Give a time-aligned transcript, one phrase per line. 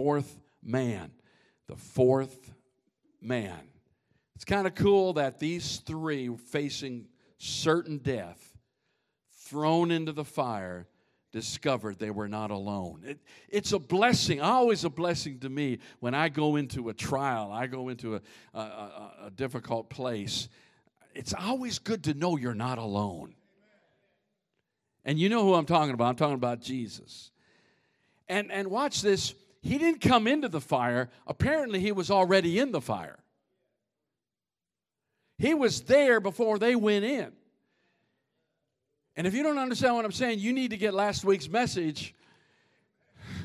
[0.00, 1.10] fourth man.
[1.66, 2.54] The fourth
[3.20, 3.60] man.
[4.34, 8.56] It's kind of cool that these three facing certain death,
[9.44, 10.86] thrown into the fire,
[11.32, 13.02] discovered they were not alone.
[13.06, 13.18] It,
[13.50, 17.66] it's a blessing, always a blessing to me when I go into a trial, I
[17.66, 18.22] go into a,
[18.54, 20.48] a, a, a difficult place.
[21.14, 23.34] It's always good to know you're not alone.
[25.04, 26.08] And you know who I'm talking about.
[26.08, 27.32] I'm talking about Jesus.
[28.30, 29.34] And, and watch this.
[29.62, 31.10] He didn't come into the fire.
[31.26, 33.18] Apparently, he was already in the fire.
[35.38, 37.32] He was there before they went in.
[39.16, 42.14] And if you don't understand what I'm saying, you need to get last week's message.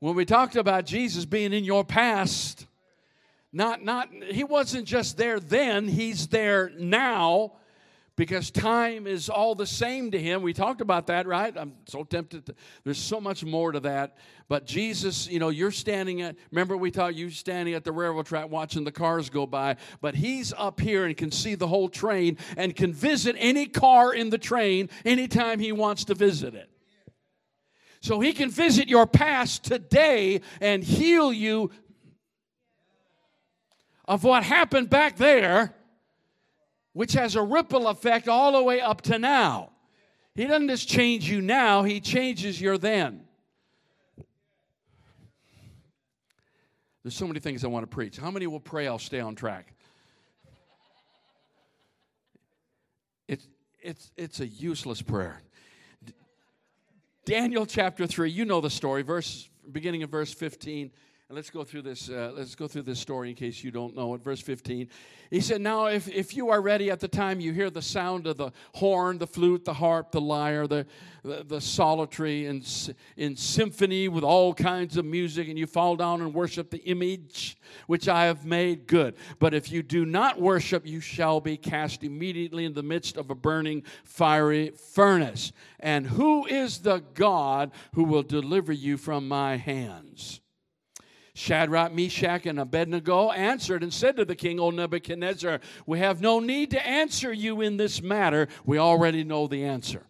[0.00, 2.66] when we talked about Jesus being in your past,
[3.52, 7.52] not not he wasn't just there then, he's there now
[8.20, 10.42] because time is all the same to him.
[10.42, 11.56] We talked about that, right?
[11.56, 12.44] I'm so tempted.
[12.44, 14.18] To, there's so much more to that.
[14.46, 18.26] But Jesus, you know, you're standing at, remember we taught you standing at the railroad
[18.26, 21.88] track watching the cars go by, but he's up here and can see the whole
[21.88, 26.68] train and can visit any car in the train anytime he wants to visit it.
[28.02, 31.70] So he can visit your past today and heal you
[34.04, 35.74] of what happened back there
[36.92, 39.70] which has a ripple effect all the way up to now.
[40.34, 43.24] He doesn't just change you now, He changes your then.
[47.02, 48.18] There's so many things I want to preach.
[48.18, 49.72] How many will pray I'll stay on track?
[53.26, 53.48] It's,
[53.80, 55.40] it's, it's a useless prayer.
[57.24, 60.90] Daniel chapter 3, you know the story, verse, beginning of verse 15.
[61.30, 62.10] And let's go through this.
[62.10, 64.24] Uh, let's go through this story in case you don't know it.
[64.24, 64.88] Verse 15.
[65.30, 68.26] He said, "Now, if, if you are ready at the time you hear the sound
[68.26, 70.86] of the horn, the flute, the harp, the lyre, the
[71.22, 72.66] the, the psaltery, and
[73.16, 77.56] in symphony with all kinds of music, and you fall down and worship the image
[77.86, 79.14] which I have made, good.
[79.38, 83.30] But if you do not worship, you shall be cast immediately in the midst of
[83.30, 85.52] a burning fiery furnace.
[85.78, 90.39] And who is the God who will deliver you from my hands?"
[91.34, 96.40] Shadrach, Meshach, and Abednego answered and said to the king, O Nebuchadnezzar, we have no
[96.40, 98.48] need to answer you in this matter.
[98.64, 100.06] We already know the answer.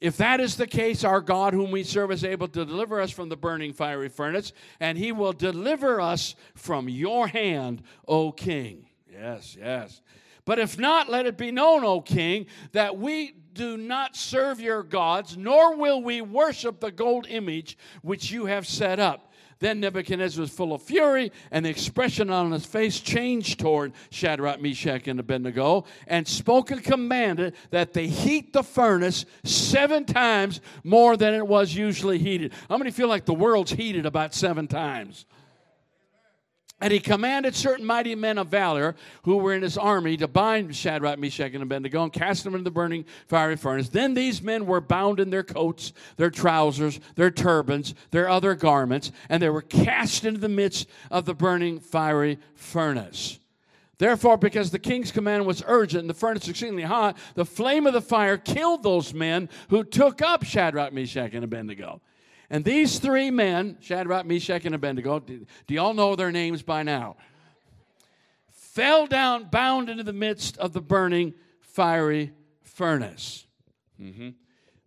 [0.00, 3.12] If that is the case, our God, whom we serve, is able to deliver us
[3.12, 8.86] from the burning fiery furnace, and he will deliver us from your hand, O king.
[9.08, 10.00] Yes, yes.
[10.44, 14.82] But if not, let it be known, O king, that we do not serve your
[14.82, 19.31] gods, nor will we worship the gold image which you have set up.
[19.62, 24.60] Then Nebuchadnezzar was full of fury, and the expression on his face changed toward Shadrach,
[24.60, 31.16] Meshach, and Abednego, and spoke and commanded that they heat the furnace seven times more
[31.16, 32.52] than it was usually heated.
[32.68, 35.26] How many feel like the world's heated about seven times?
[36.82, 40.74] And he commanded certain mighty men of valor who were in his army to bind
[40.74, 43.88] Shadrach, Meshach, and Abednego and cast them into the burning fiery furnace.
[43.88, 49.12] Then these men were bound in their coats, their trousers, their turbans, their other garments,
[49.28, 53.38] and they were cast into the midst of the burning fiery furnace.
[53.98, 57.92] Therefore, because the king's command was urgent and the furnace exceedingly hot, the flame of
[57.92, 62.00] the fire killed those men who took up Shadrach, Meshach, and Abednego.
[62.52, 66.82] And these three men, Shadrach, Meshach, and Abednego, do, do y'all know their names by
[66.82, 67.16] now?
[68.50, 71.32] Fell down, bound into the midst of the burning
[71.62, 72.30] fiery
[72.60, 73.46] furnace.
[73.98, 74.30] Mm-hmm.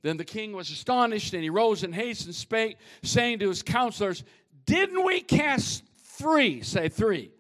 [0.03, 3.64] Then the king was astonished, and he rose in haste and spake, saying to his
[3.64, 4.24] counselors,
[4.68, 7.32] Didn't we cast three, say three,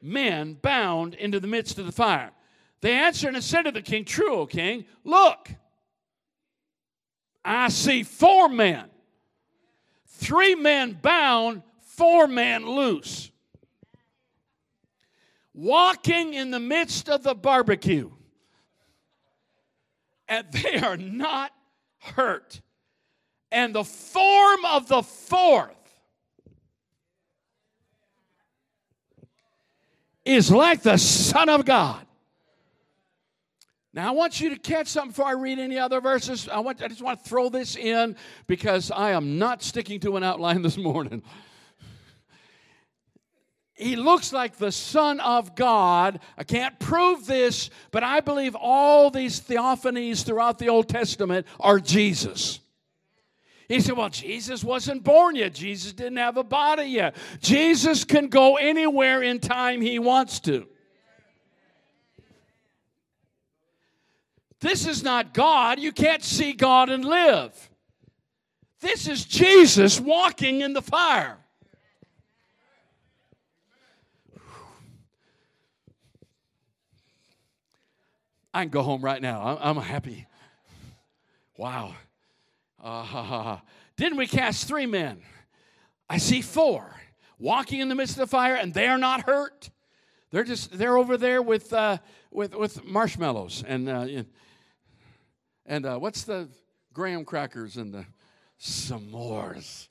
[0.00, 2.30] men bound into the midst of the fire?
[2.82, 5.50] They answered and said to the king, True, O king, look,
[7.44, 8.90] I see four men
[10.18, 13.30] Three men bound, four men loose.
[15.52, 18.10] Walking in the midst of the barbecue.
[20.26, 21.52] And they are not
[21.98, 22.62] hurt.
[23.52, 25.74] And the form of the fourth
[30.24, 32.05] is like the Son of God.
[33.96, 36.50] Now, I want you to catch something before I read any other verses.
[36.50, 38.14] I, want, I just want to throw this in
[38.46, 41.22] because I am not sticking to an outline this morning.
[43.72, 46.20] He looks like the Son of God.
[46.36, 51.80] I can't prove this, but I believe all these theophanies throughout the Old Testament are
[51.80, 52.60] Jesus.
[53.66, 55.54] He said, Well, Jesus wasn't born yet.
[55.54, 57.16] Jesus didn't have a body yet.
[57.40, 60.66] Jesus can go anywhere in time he wants to.
[64.60, 65.78] This is not God.
[65.78, 67.70] You can't see God and live.
[68.80, 71.38] This is Jesus walking in the fire.
[78.54, 79.58] I can go home right now.
[79.60, 80.26] I'm, happy.
[81.58, 81.94] Wow.
[82.82, 83.58] Uh,
[83.98, 85.20] didn't we cast three men?
[86.08, 86.94] I see four
[87.38, 89.68] walking in the midst of the fire, and they are not hurt.
[90.30, 91.98] They're just they're over there with uh,
[92.30, 93.88] with with marshmallows and.
[93.88, 94.06] Uh,
[95.66, 96.48] and uh, what's the
[96.92, 98.06] graham crackers and the
[98.60, 99.88] s'mores.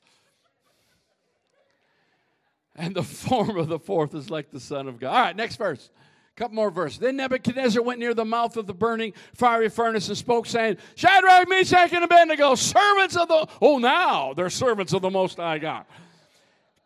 [2.74, 5.14] And the form of the fourth is like the Son of God.
[5.14, 5.88] All right, next verse.
[6.36, 6.98] A couple more verses.
[6.98, 11.48] Then Nebuchadnezzar went near the mouth of the burning fiery furnace and spoke, saying, Shadrach,
[11.48, 13.48] Meshach, and Abednego, servants of the.
[13.62, 15.86] Oh, now they're servants of the Most High God.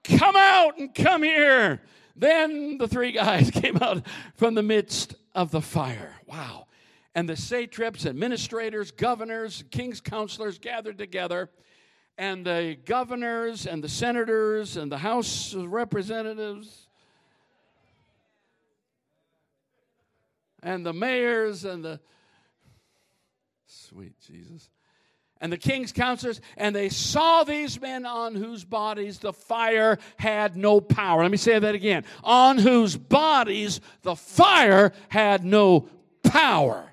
[0.04, 1.81] Come out and come here.
[2.14, 4.06] Then the three guys came out
[4.37, 6.14] from the midst of the fire.
[6.26, 6.66] Wow.
[7.14, 11.50] And the satraps, administrators, governors, king's counselors gathered together.
[12.16, 16.86] And the governors and the senators and the House of Representatives
[20.62, 22.00] and the mayors and the
[23.66, 24.68] sweet Jesus
[25.40, 30.56] and the king's counselors, and they saw these men on whose bodies the fire had
[30.56, 31.22] no power.
[31.22, 32.04] Let me say that again.
[32.22, 35.88] On whose bodies the fire had no
[36.22, 36.89] power.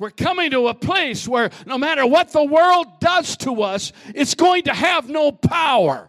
[0.00, 4.34] We're coming to a place where no matter what the world does to us, it's
[4.34, 6.08] going to have no power.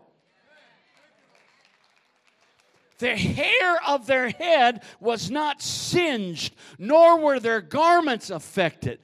[3.00, 9.00] The hair of their head was not singed, nor were their garments affected.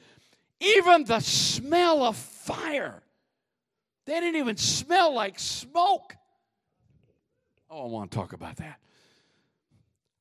[0.61, 3.03] Even the smell of fire.
[4.05, 6.15] They didn't even smell like smoke.
[7.69, 8.79] Oh, I want to talk about that.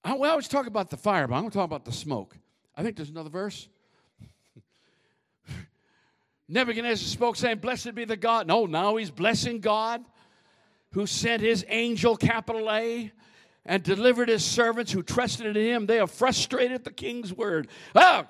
[0.03, 2.37] I, we always talk about the fire, but I'm going to talk about the smoke.
[2.75, 3.69] I think there's another verse.
[6.49, 8.47] Nebuchadnezzar spoke, saying, Blessed be the God.
[8.47, 10.05] No, now he's blessing God
[10.93, 13.13] who sent his angel, capital A,
[13.65, 15.87] and delivered his servants who trusted in him.
[15.87, 17.69] They have frustrated the king's word.
[17.95, 18.27] Oh,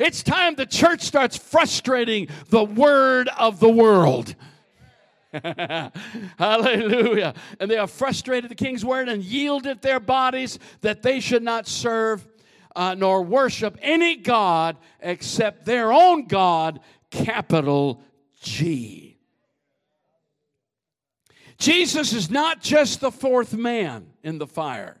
[0.00, 4.34] it's time the church starts frustrating the word of the world.
[6.38, 7.34] Hallelujah.
[7.60, 11.66] And they have frustrated the king's word and yielded their bodies that they should not
[11.66, 12.26] serve
[12.76, 16.80] uh, nor worship any God except their own God,
[17.24, 18.02] capital
[18.40, 19.18] G.
[21.58, 25.00] Jesus is not just the fourth man in the fire,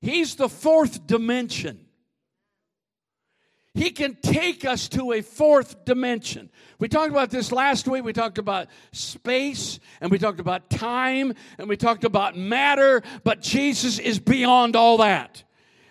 [0.00, 1.86] he's the fourth dimension.
[3.74, 6.50] He can take us to a fourth dimension.
[6.78, 8.04] We talked about this last week.
[8.04, 13.40] We talked about space and we talked about time and we talked about matter, but
[13.40, 15.42] Jesus is beyond all that.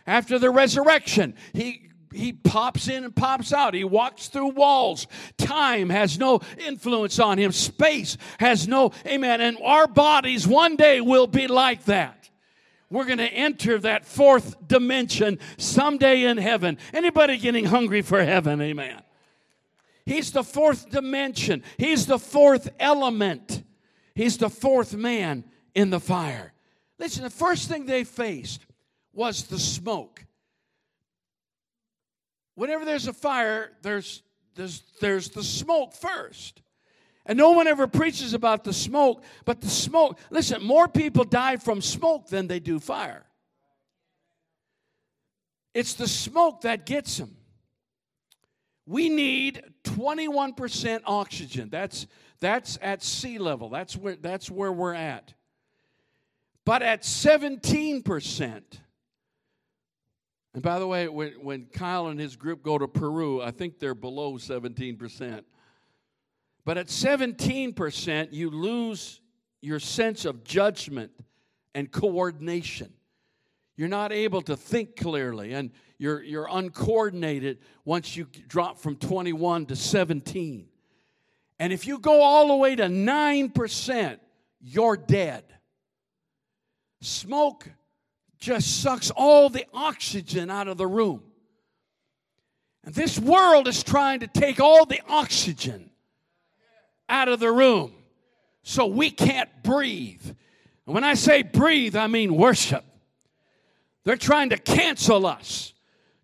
[0.05, 3.73] After the resurrection, he he pops in and pops out.
[3.73, 5.07] He walks through walls.
[5.37, 7.51] Time has no influence on him.
[7.51, 9.41] Space has no, amen.
[9.41, 12.21] And our bodies one day will be like that
[12.91, 16.77] we're going to enter that fourth dimension someday in heaven.
[16.93, 18.61] Anybody getting hungry for heaven?
[18.61, 19.01] Amen.
[20.05, 21.63] He's the fourth dimension.
[21.77, 23.63] He's the fourth element.
[24.13, 26.51] He's the fourth man in the fire.
[26.99, 28.65] Listen, the first thing they faced
[29.13, 30.25] was the smoke.
[32.61, 34.21] Whenever there's a fire, there's,
[34.53, 36.61] there's, there's the smoke first.
[37.25, 41.57] And no one ever preaches about the smoke, but the smoke, listen, more people die
[41.57, 43.25] from smoke than they do fire.
[45.73, 47.35] It's the smoke that gets them.
[48.85, 51.69] We need 21% oxygen.
[51.71, 52.05] That's,
[52.41, 53.69] that's at sea level.
[53.69, 55.33] That's where, that's where we're at.
[56.63, 58.61] But at 17%,
[60.53, 63.79] and by the way, when, when Kyle and his group go to Peru, I think
[63.79, 65.43] they're below 17%.
[66.65, 69.21] But at 17%, you lose
[69.61, 71.11] your sense of judgment
[71.73, 72.91] and coordination.
[73.77, 79.67] You're not able to think clearly, and you're, you're uncoordinated once you drop from 21
[79.67, 80.67] to 17.
[81.59, 84.19] And if you go all the way to 9%,
[84.59, 85.45] you're dead.
[86.99, 87.69] Smoke
[88.41, 91.23] just sucks all the oxygen out of the room.
[92.83, 95.91] And this world is trying to take all the oxygen
[97.07, 97.93] out of the room
[98.63, 100.25] so we can't breathe.
[100.25, 102.83] And when I say breathe, I mean worship.
[104.03, 105.73] They're trying to cancel us,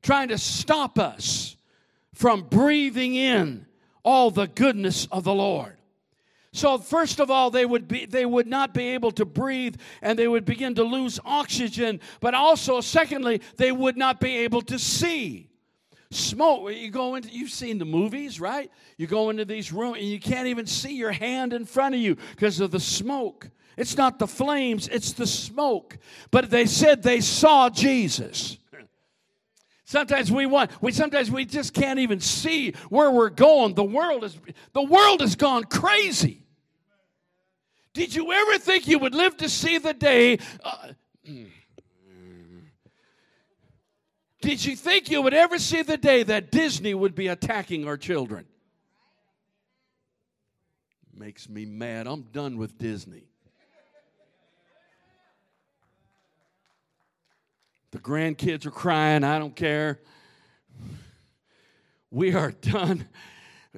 [0.02, 1.56] trying to stop us
[2.16, 3.68] from breathing in
[4.04, 5.77] all the goodness of the Lord.
[6.54, 10.18] So first of all, they would be they would not be able to breathe and
[10.18, 14.80] they would begin to lose oxygen, but also secondly, they would not be able to
[14.80, 15.50] see.
[16.10, 18.72] Smoke, you go into, you've seen the movies, right?
[18.98, 22.02] You go into these rooms and you can't even see your hand in front of
[22.02, 23.50] you because of the smoke.
[23.76, 25.98] It's not the flames, it's the smoke.
[26.32, 28.58] But they said they saw Jesus.
[29.88, 33.74] Sometimes we want we sometimes we just can't even see where we're going.
[33.74, 34.38] The world is
[34.74, 36.46] the world has gone crazy.
[37.94, 40.40] Did you ever think you would live to see the day?
[40.62, 40.90] Uh,
[44.42, 47.96] did you think you would ever see the day that Disney would be attacking our
[47.96, 48.46] children?
[51.14, 52.08] Makes me mad.
[52.08, 53.24] I'm done with Disney.
[57.92, 59.24] The grandkids are crying.
[59.24, 60.00] I don't care.
[62.12, 63.08] We are done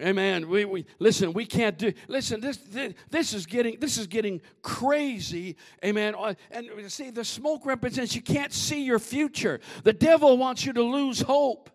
[0.01, 0.47] Amen.
[0.47, 1.33] We, we listen.
[1.33, 1.93] We can't do.
[2.07, 2.39] Listen.
[2.39, 5.57] This, this this is getting this is getting crazy.
[5.83, 6.15] Amen.
[6.17, 9.59] Uh, and see, the smoke represents you can't see your future.
[9.83, 11.69] The devil wants you to lose hope.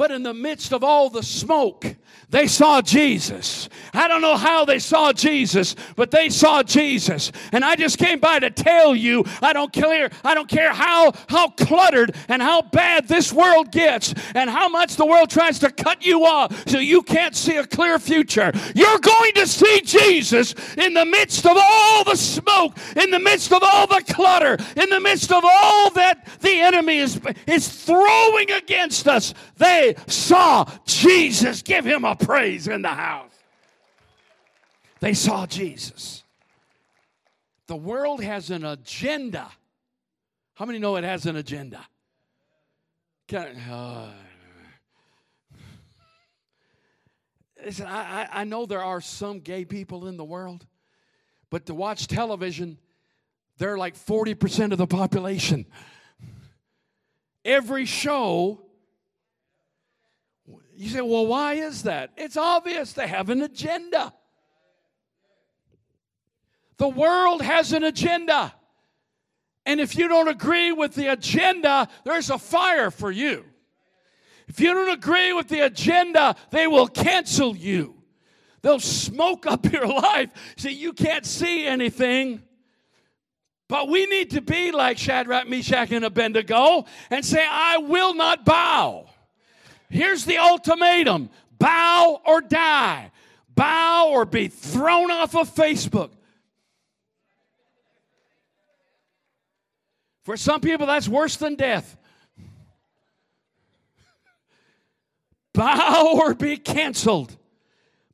[0.00, 1.94] But in the midst of all the smoke,
[2.30, 3.68] they saw Jesus.
[3.92, 7.32] I don't know how they saw Jesus, but they saw Jesus.
[7.52, 11.12] And I just came by to tell you, I don't care, I don't care how,
[11.28, 15.70] how cluttered and how bad this world gets and how much the world tries to
[15.70, 18.52] cut you off so you can't see a clear future.
[18.74, 23.52] You're going to see Jesus in the midst of all the smoke, in the midst
[23.52, 28.50] of all the clutter, in the midst of all that the enemy is, is throwing
[28.52, 29.34] against us.
[29.56, 31.62] They saw Jesus.
[31.62, 33.32] Give him a praise in the house.
[35.00, 36.24] They saw Jesus.
[37.66, 39.50] The world has an agenda.
[40.54, 41.80] How many know it has an agenda?
[43.26, 44.10] Can, uh,
[47.64, 50.66] listen, I, I know there are some gay people in the world,
[51.48, 52.76] but to watch television,
[53.56, 55.64] they're like 40% of the population.
[57.44, 58.60] Every show
[60.80, 62.10] you say, well, why is that?
[62.16, 64.14] It's obvious they have an agenda.
[66.78, 68.54] The world has an agenda.
[69.66, 73.44] And if you don't agree with the agenda, there's a fire for you.
[74.48, 77.96] If you don't agree with the agenda, they will cancel you.
[78.62, 82.42] They'll smoke up your life so you can't see anything.
[83.68, 88.46] But we need to be like Shadrach, Meshach, and Abednego and say, I will not
[88.46, 89.09] bow.
[89.90, 91.28] Here's the ultimatum
[91.58, 93.10] bow or die,
[93.54, 96.10] bow or be thrown off of Facebook.
[100.22, 101.96] For some people, that's worse than death.
[105.52, 107.36] Bow or be canceled.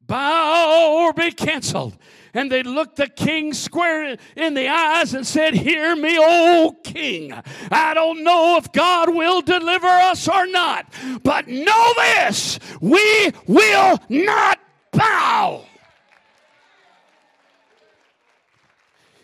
[0.07, 1.97] Bow or be canceled
[2.37, 7.33] and they looked the king square in the eyes and said, Hear me, O king.
[7.71, 13.99] I don't know if God will deliver us or not, but know this we will
[14.11, 14.61] not
[14.93, 15.65] bow.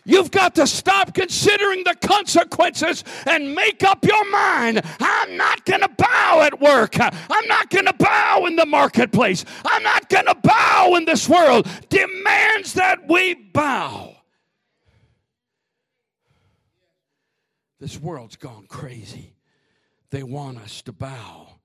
[0.05, 4.81] You've got to stop considering the consequences and make up your mind.
[4.99, 6.99] I'm not going to bow at work.
[6.99, 9.45] I'm not going to bow in the marketplace.
[9.65, 11.67] I'm not going to bow in this world.
[11.89, 14.15] Demands that we bow.
[17.79, 19.35] This world's gone crazy.
[20.09, 21.59] They want us to bow,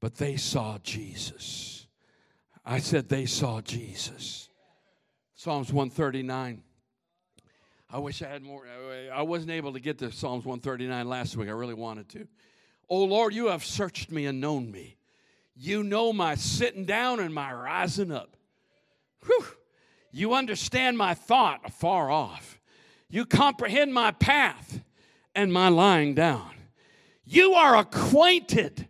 [0.00, 1.86] but they saw Jesus.
[2.64, 4.48] I said they saw Jesus.
[5.34, 6.62] Psalms 139.
[7.88, 8.64] I wish I had more.
[9.12, 11.48] I wasn't able to get to Psalms 139 last week.
[11.48, 12.26] I really wanted to.
[12.88, 14.96] Oh Lord, you have searched me and known me.
[15.54, 18.36] You know my sitting down and my rising up.
[19.24, 19.46] Whew.
[20.10, 22.58] You understand my thought afar off.
[23.08, 24.80] You comprehend my path
[25.34, 26.50] and my lying down.
[27.24, 28.88] You are acquainted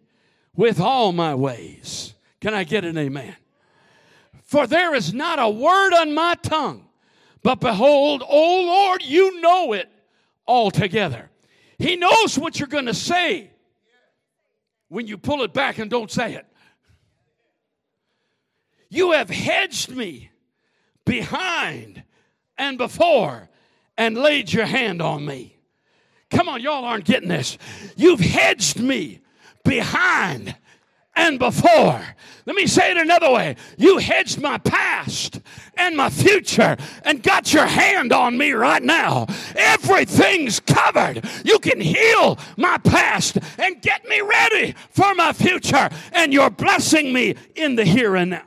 [0.55, 2.15] with all my ways.
[2.41, 3.37] Can I get an amen?
[4.43, 6.86] For there is not a word on my tongue.
[7.47, 9.89] But behold, oh Lord, you know it
[10.49, 11.31] altogether.
[11.79, 13.53] He knows what you're going to say
[14.89, 16.45] when you pull it back and don't say it.
[18.89, 20.33] You have hedged me
[21.05, 22.03] behind
[22.59, 23.49] and before
[23.97, 25.57] and laid your hand on me.
[26.33, 27.59] Come on, y'all aren't getting this.
[27.97, 29.21] You've hedged me
[29.63, 30.57] behind
[31.17, 32.05] and before.
[32.45, 33.57] Let me say it another way.
[33.77, 35.41] You hedged my past
[35.77, 39.27] and my future and got your hand on me right now.
[39.57, 41.29] Everything's covered.
[41.45, 45.91] You can heal my past and get me ready for my future.
[46.13, 48.43] And you're blessing me in the here and now.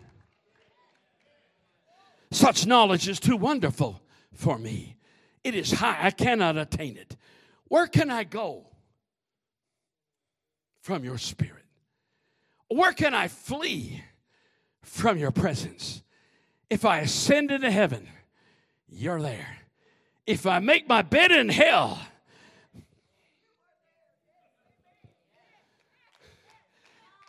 [2.32, 4.02] Such knowledge is too wonderful
[4.34, 4.96] for me.
[5.44, 5.98] It is high.
[6.02, 7.18] I cannot attain it.
[7.66, 8.68] Where can I go
[10.82, 11.59] from your spirit?
[12.70, 14.04] Where can I flee
[14.84, 16.04] from your presence?
[16.70, 18.08] If I ascend into heaven,
[18.88, 19.58] you're there.
[20.28, 22.00] If I make my bed in hell,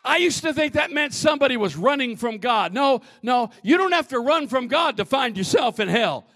[0.05, 2.75] I used to think that meant somebody was running from God.
[2.75, 6.27] No, no, you don't have to run from God to find yourself in hell.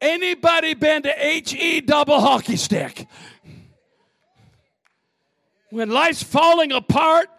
[0.00, 3.06] Anybody been to HE double hockey stick?
[5.72, 7.30] When life's falling apart,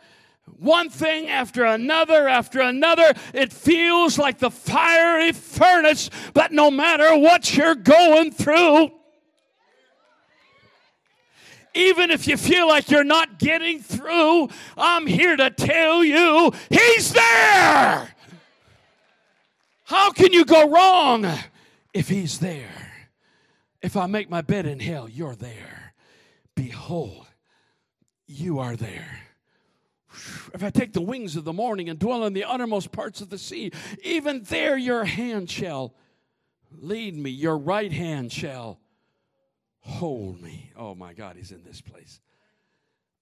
[0.58, 7.16] one thing after another after another, it feels like the fiery furnace, but no matter
[7.16, 8.92] what you're going through,
[11.76, 17.14] even if you feel like you're not getting through, I'm here to tell you He's
[17.14, 18.16] there.
[19.84, 21.32] How can you go wrong
[21.94, 23.06] if He's there?
[23.84, 25.94] If I make my bed in hell, you're there.
[26.56, 27.23] Behold,
[28.34, 29.20] you are there.
[30.54, 33.30] If I take the wings of the morning and dwell in the uttermost parts of
[33.30, 33.72] the sea,
[34.04, 35.96] even there your hand shall
[36.72, 38.80] lead me, your right hand shall
[39.80, 40.72] hold me.
[40.78, 42.22] Oh my God, he's in this place.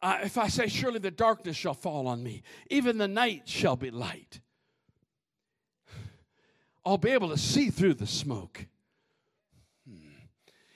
[0.02, 3.76] Uh, if I say, Surely the darkness shall fall on me, even the night shall
[3.76, 4.42] be light,
[6.86, 8.66] I'll be able to see through the smoke.
[9.88, 10.10] Hmm.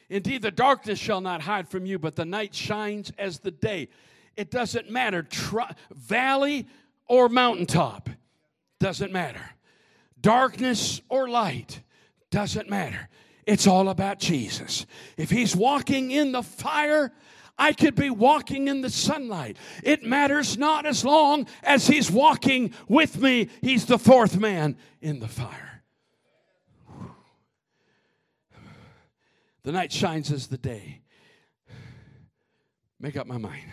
[0.09, 3.89] Indeed, the darkness shall not hide from you, but the night shines as the day.
[4.37, 6.67] It doesn't matter, Tri- valley
[7.07, 8.09] or mountaintop,
[8.79, 9.41] doesn't matter.
[10.19, 11.81] Darkness or light,
[12.31, 13.07] doesn't matter.
[13.45, 14.85] It's all about Jesus.
[15.17, 17.11] If he's walking in the fire,
[17.57, 19.57] I could be walking in the sunlight.
[19.83, 23.49] It matters not as long as he's walking with me.
[23.61, 25.83] He's the fourth man in the fire.
[29.63, 31.01] The night shines as the day.
[32.99, 33.69] Make up my mind.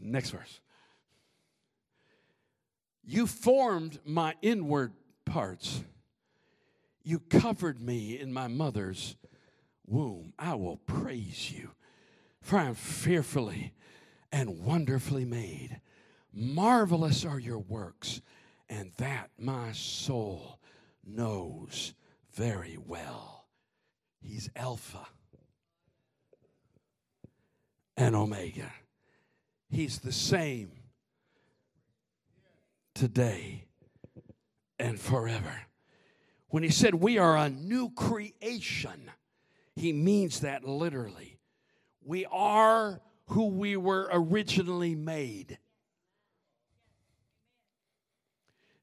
[0.00, 0.60] Next verse.
[3.04, 4.92] You formed my inward
[5.24, 5.82] parts.
[7.02, 9.16] You covered me in my mother's
[9.86, 10.34] womb.
[10.38, 11.70] I will praise you,
[12.42, 13.72] for I am fearfully
[14.30, 15.80] and wonderfully made.
[16.32, 18.20] Marvelous are your works,
[18.68, 20.60] and that my soul
[21.04, 21.94] knows
[22.34, 23.46] very well.
[24.20, 25.06] He's Alpha
[27.96, 28.70] and Omega.
[29.70, 30.72] He's the same
[32.94, 33.64] today
[34.78, 35.62] and forever.
[36.48, 39.10] When he said we are a new creation,
[39.76, 41.38] he means that literally.
[42.02, 45.58] We are who we were originally made.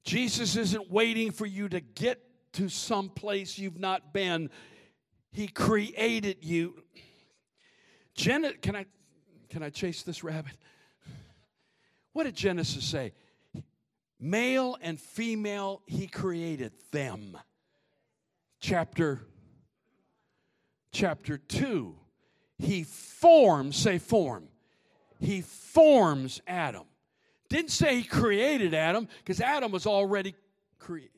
[0.04, 2.22] Jesus isn't waiting for you to get
[2.54, 4.52] to some place you've not been.
[5.32, 6.84] He created you.
[8.14, 8.86] Janet, can I
[9.50, 10.54] can I chase this rabbit?
[12.16, 13.12] What did Genesis say?
[14.22, 17.38] Male and female, he created them.
[18.62, 19.28] Chapter
[20.94, 21.94] chapter 2.
[22.58, 24.48] He forms, say form.
[25.20, 26.86] He forms Adam.
[27.50, 30.36] Didn't say he created Adam because Adam was already
[30.80, 31.12] created.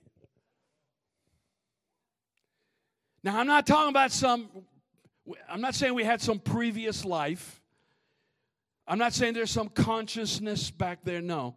[3.24, 4.50] Now, I'm not talking about some,
[5.48, 7.57] I'm not saying we had some previous life.
[8.88, 11.56] I'm not saying there's some consciousness back there, no.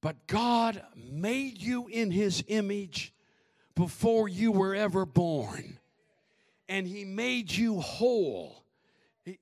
[0.00, 3.12] But God made you in His image
[3.74, 5.78] before you were ever born.
[6.68, 8.64] And He made you whole.
[9.24, 9.38] He,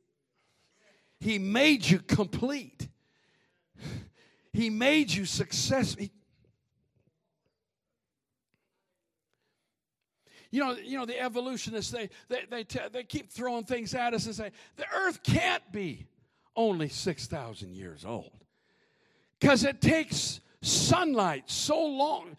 [1.21, 2.89] he made you complete.
[4.53, 6.07] He made you successful.
[10.51, 14.15] You know, you know the evolutionists, they, they, they, t- they keep throwing things at
[14.15, 16.07] us and say, the earth can't be
[16.59, 18.33] only 6,000 years old.
[19.41, 22.37] Because it takes sunlight so long,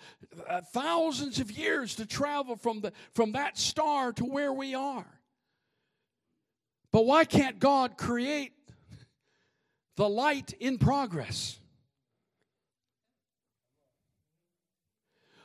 [0.47, 5.07] uh, thousands of years to travel from, the, from that star to where we are.
[6.91, 8.51] But why can't God create
[9.95, 11.57] the light in progress?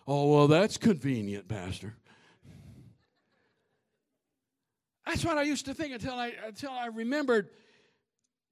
[0.06, 1.94] Oh, well, that's convenient, Pastor.
[5.06, 7.50] That's what I used to think until I, until I remembered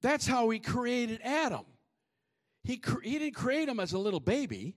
[0.03, 1.65] that's how he created Adam.
[2.63, 4.75] He, cre- he didn't create him as a little baby.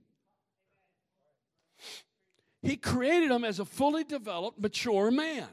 [2.62, 5.49] He created him as a fully developed, mature man.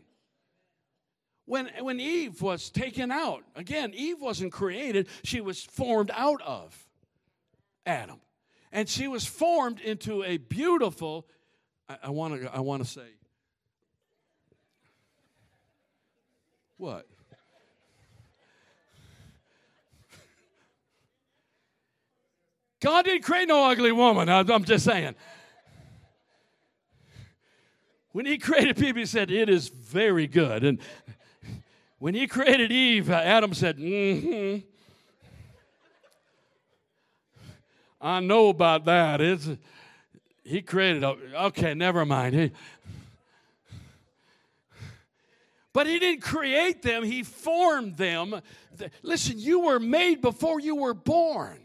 [1.46, 6.88] When, when Eve was taken out, again, Eve wasn't created, she was formed out of
[7.86, 8.22] Adam.
[8.72, 11.28] And she was formed into a beautiful,
[11.90, 13.02] I, want to I wanna say,
[16.78, 17.08] what?
[22.84, 24.28] God didn't create no ugly woman.
[24.28, 25.16] I'm just saying.
[28.12, 30.66] When he created people, he said, It is very good.
[30.66, 30.80] And
[32.04, 34.68] When he created Eve, Adam said, mm-hmm.
[38.02, 39.22] I know about that.
[39.22, 39.48] It's,
[40.44, 42.36] he created, okay, never mind.
[42.36, 42.52] He,
[45.72, 48.42] but he didn't create them, he formed them.
[49.02, 51.63] Listen, you were made before you were born.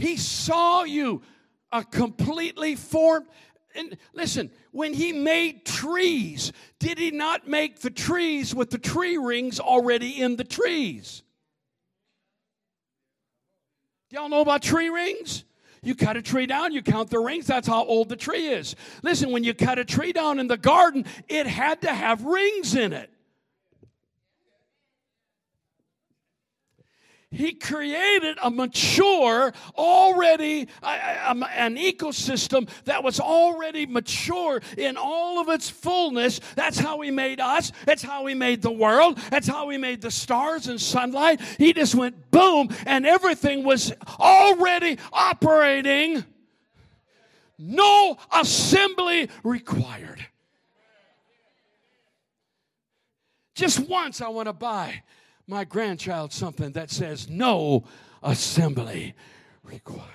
[0.00, 1.22] He saw you
[1.70, 3.26] a completely formed.
[3.74, 9.16] And listen, when he made trees, did he not make the trees with the tree
[9.16, 11.22] rings already in the trees?
[14.10, 15.44] Y'all know about tree rings?
[15.82, 18.76] You cut a tree down, you count the rings, that's how old the tree is.
[19.02, 22.74] Listen, when you cut a tree down in the garden, it had to have rings
[22.74, 23.10] in it.
[27.32, 35.70] He created a mature, already an ecosystem that was already mature in all of its
[35.70, 36.40] fullness.
[36.56, 37.70] That's how He made us.
[37.86, 39.16] That's how He made the world.
[39.30, 41.40] That's how He made the stars and sunlight.
[41.56, 46.24] He just went boom, and everything was already operating.
[47.60, 50.26] No assembly required.
[53.54, 55.02] Just once I want to buy
[55.50, 57.84] my grandchild something that says no
[58.22, 59.14] assembly
[59.64, 60.06] required.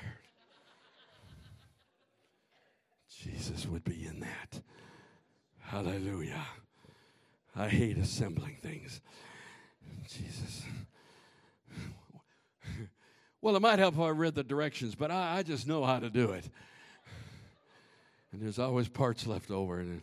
[3.10, 4.62] Jesus would be in that.
[5.60, 6.46] Hallelujah.
[7.56, 9.02] I hate assembling things.
[10.08, 10.64] Jesus.
[13.42, 16.00] Well, it might help if I read the directions, but I, I just know how
[16.00, 16.50] to do it.
[18.32, 20.02] And there's always parts left over, and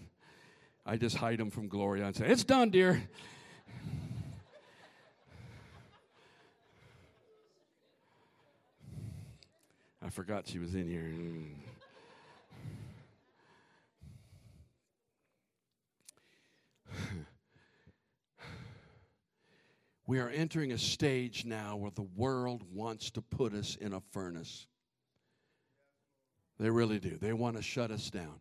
[0.86, 3.02] I just hide them from Gloria and say, It's done, dear.
[10.04, 11.12] I forgot she was in here.
[20.06, 24.00] we are entering a stage now where the world wants to put us in a
[24.10, 24.66] furnace.
[26.58, 27.16] They really do.
[27.16, 28.40] They want to shut us down.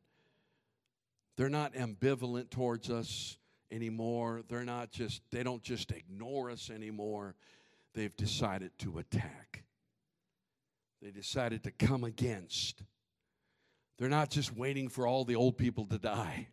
[1.37, 3.37] They're not ambivalent towards us
[3.69, 4.41] anymore.
[4.49, 7.35] They're not just, they don't just ignore us anymore.
[7.93, 9.63] They've decided to attack
[11.01, 12.83] they decided to come against.
[13.97, 16.47] They're not just waiting for all the old people to die.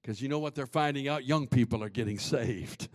[0.00, 1.24] Because you know what they're finding out?
[1.24, 2.88] Young people are getting saved.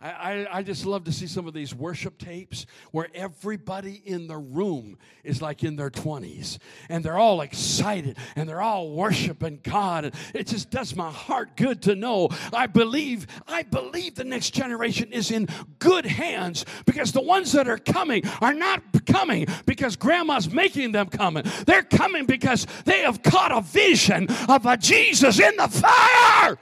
[0.00, 4.28] I, I, I, just love to see some of these worship tapes where everybody in
[4.28, 6.58] the room is like in their 20s
[6.88, 10.04] and they're all excited and they're all worshiping God.
[10.04, 12.28] And it just does my heart good to know.
[12.52, 15.48] I believe, I believe the next generation is in
[15.80, 21.08] good hands because the ones that are coming are not coming because grandma's making them
[21.08, 21.42] coming.
[21.66, 26.56] They're coming because they have caught a vision of a Jesus in the fire.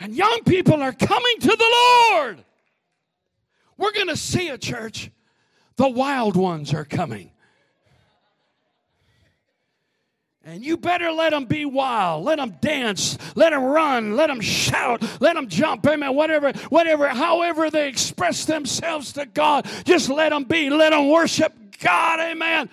[0.00, 1.74] And young people are coming to the
[2.12, 2.44] Lord.
[3.76, 5.10] We're going to see a church.
[5.76, 7.30] The wild ones are coming.
[10.42, 12.24] And you better let them be wild.
[12.24, 13.18] Let them dance.
[13.34, 14.16] Let them run.
[14.16, 15.02] Let them shout.
[15.20, 15.86] Let them jump.
[15.86, 16.14] Amen.
[16.14, 20.70] Whatever, whatever, however they express themselves to God, just let them be.
[20.70, 22.20] Let them worship God.
[22.20, 22.70] Amen.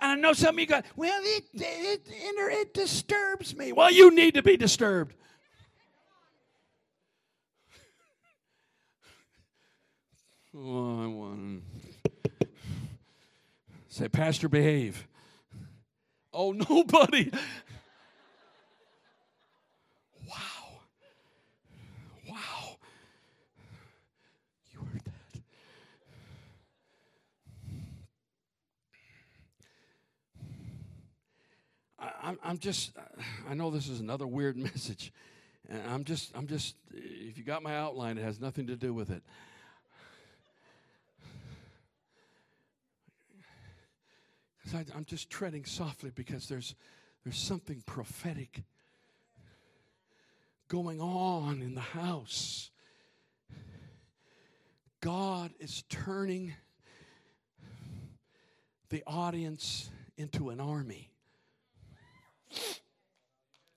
[0.00, 3.72] And I know some of you go, well, it, it, it, it disturbs me.
[3.72, 5.14] Well, you need to be disturbed.
[10.56, 11.62] Oh, I want
[13.88, 15.06] say, Pastor, behave.
[16.32, 17.30] Oh, nobody.
[20.28, 20.80] Wow.
[22.28, 22.76] Wow.
[24.72, 25.40] You heard that.
[32.00, 32.92] I, I'm just,
[33.48, 35.12] I know this is another weird message.
[35.68, 38.94] And I'm just, I'm just, if you got my outline, it has nothing to do
[38.94, 39.22] with it.
[44.74, 46.74] I, I'm just treading softly because there's,
[47.24, 48.62] there's something prophetic
[50.68, 52.70] going on in the house.
[55.00, 56.54] God is turning
[58.88, 61.10] the audience into an army.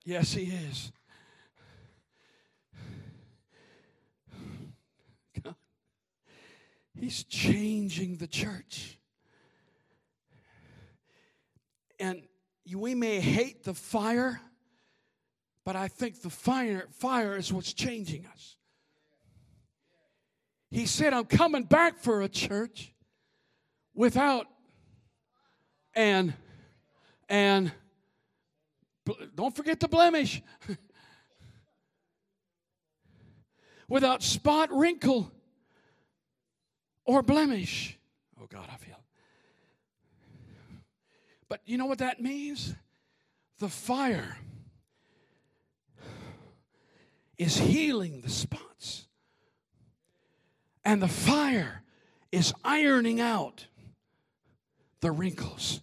[0.04, 0.92] Yes, He is.
[6.98, 8.97] He's changing the church.
[11.98, 12.22] And
[12.72, 14.40] we may hate the fire,
[15.64, 18.56] but I think the fire, fire is what's changing us.
[20.70, 22.92] He said, I'm coming back for a church
[23.94, 24.46] without
[25.94, 26.34] and
[27.28, 27.72] and
[29.34, 30.42] don't forget the blemish.
[33.88, 35.32] without spot, wrinkle,
[37.04, 37.98] or blemish.
[38.40, 38.97] Oh God, I feel.
[41.48, 42.74] But you know what that means?
[43.58, 44.36] The fire
[47.36, 49.06] is healing the spots.
[50.84, 51.82] And the fire
[52.32, 53.66] is ironing out
[55.00, 55.80] the wrinkles.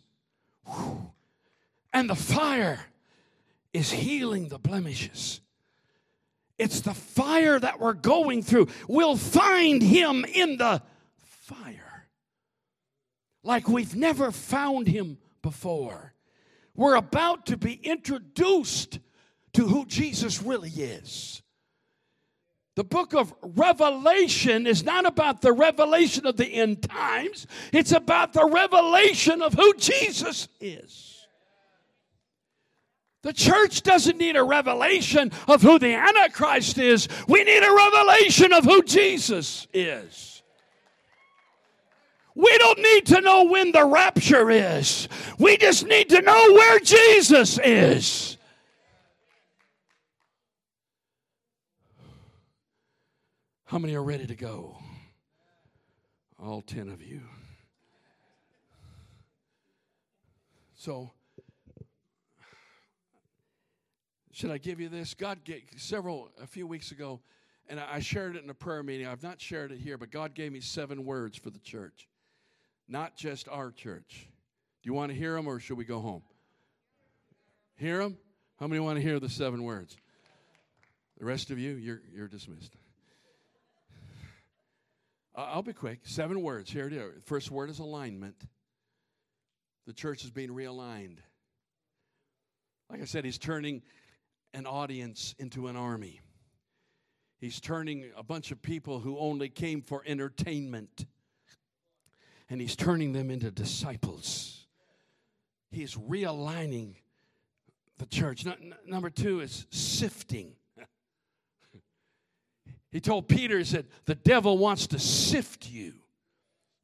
[1.94, 2.80] And the fire
[3.74, 5.42] is healing the blemishes.
[6.58, 8.68] It's the fire that we're going through.
[8.88, 10.82] We'll find him in the
[11.18, 12.08] fire
[13.44, 16.16] like we've never found him before.
[16.74, 18.98] We're about to be introduced
[19.54, 21.44] to who Jesus really is.
[22.74, 28.34] The book of Revelation is not about the revelation of the end times, it's about
[28.34, 31.28] the revelation of who Jesus is.
[33.22, 37.08] The church doesn't need a revelation of who the Antichrist is.
[37.28, 40.35] We need a revelation of who Jesus is.
[42.36, 45.08] We don't need to know when the rapture is.
[45.40, 48.38] We just need to know where Jesus is.
[53.66, 54.78] How many are ready to go?
[56.38, 57.22] All 10 of you.
[60.76, 61.12] So,
[64.32, 65.14] should I give you this?
[65.14, 67.22] God gave several, a few weeks ago,
[67.68, 69.08] and I shared it in a prayer meeting.
[69.08, 72.08] I've not shared it here, but God gave me seven words for the church,
[72.88, 74.28] not just our church.
[74.84, 76.24] Do you want to hear them or should we go home?
[77.76, 78.18] Hear them?
[78.60, 79.98] How many want to hear the seven words?
[81.18, 82.76] The rest of you, you're, you're dismissed.
[85.36, 86.00] I'll be quick.
[86.04, 86.72] Seven words.
[86.72, 87.24] Here it is.
[87.24, 88.36] First word is alignment.
[89.86, 91.18] The church is being realigned.
[92.90, 93.82] Like I said, he's turning
[94.54, 96.22] an audience into an army.
[97.40, 101.06] He's turning a bunch of people who only came for entertainment,
[102.50, 104.66] and he's turning them into disciples.
[105.72, 106.96] He's realigning
[107.98, 108.46] the church.
[108.86, 110.54] number two is sifting.
[112.92, 115.96] He told Peter, he said, The devil wants to sift you.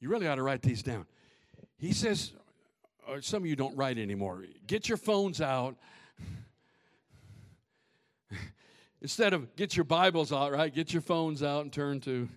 [0.01, 1.05] You really ought to write these down.
[1.77, 2.33] He says,
[3.07, 4.43] or some of you don't write anymore.
[4.67, 5.77] Get your phones out.
[9.01, 10.73] Instead of get your Bibles out, right?
[10.73, 12.27] Get your phones out and turn to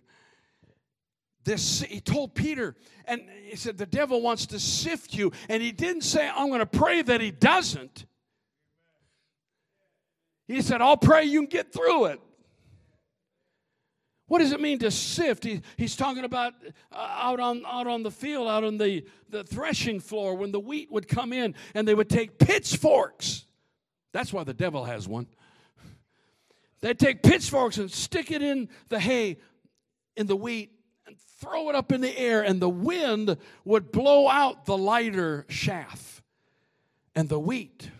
[1.44, 1.82] this.
[1.82, 5.32] He told Peter, and he said, The devil wants to sift you.
[5.48, 8.06] And he didn't say, I'm going to pray that he doesn't.
[10.46, 12.20] He said, I'll pray you can get through it.
[14.26, 15.44] What does it mean to sift?
[15.44, 16.54] He, he's talking about
[16.90, 20.60] uh, out, on, out on the field, out on the, the threshing floor, when the
[20.60, 23.46] wheat would come in and they would take pitchforks.
[24.12, 25.26] That's why the devil has one.
[26.80, 29.38] They'd take pitchforks and stick it in the hay,
[30.16, 30.73] in the wheat,
[31.44, 36.22] throw it up in the air, and the wind would blow out the lighter chaff.
[37.14, 37.90] And the wheat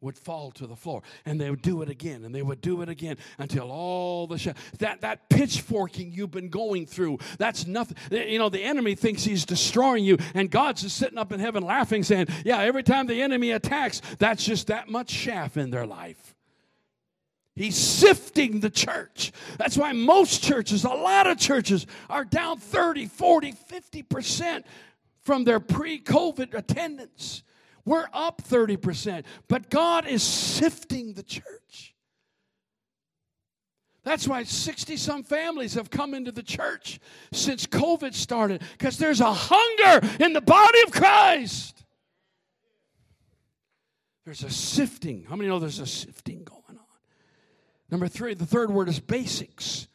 [0.00, 2.82] would fall to the floor and they would do it again and they would do
[2.82, 7.96] it again until all the sh- that that pitchforking you've been going through that's nothing
[8.12, 11.40] eh, you know the enemy thinks he's destroying you and god's just sitting up in
[11.40, 15.70] heaven laughing saying yeah every time the enemy attacks that's just that much chaff in
[15.70, 16.25] their life
[17.56, 19.32] He's sifting the church.
[19.56, 24.62] That's why most churches, a lot of churches, are down 30, 40, 50%
[25.22, 27.42] from their pre COVID attendance.
[27.86, 31.94] We're up 30%, but God is sifting the church.
[34.04, 37.00] That's why 60 some families have come into the church
[37.32, 41.84] since COVID started because there's a hunger in the body of Christ.
[44.24, 45.24] There's a sifting.
[45.28, 46.55] How many know there's a sifting going?
[47.90, 49.86] Number three, the third word is basics.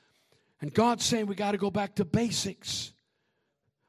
[0.62, 2.93] And God's saying we got to go back to basics.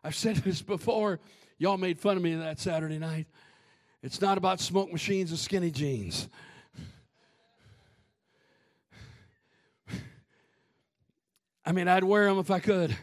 [0.03, 1.21] I've said this before.
[1.59, 3.27] Y'all made fun of me that Saturday night.
[4.03, 6.29] It's not about smoke machines and skinny jeans.
[11.65, 12.97] I mean, I'd wear them if I could.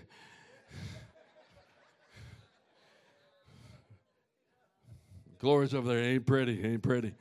[5.39, 6.03] Gloria's over there.
[6.03, 6.61] Ain't pretty.
[6.65, 7.13] Ain't pretty.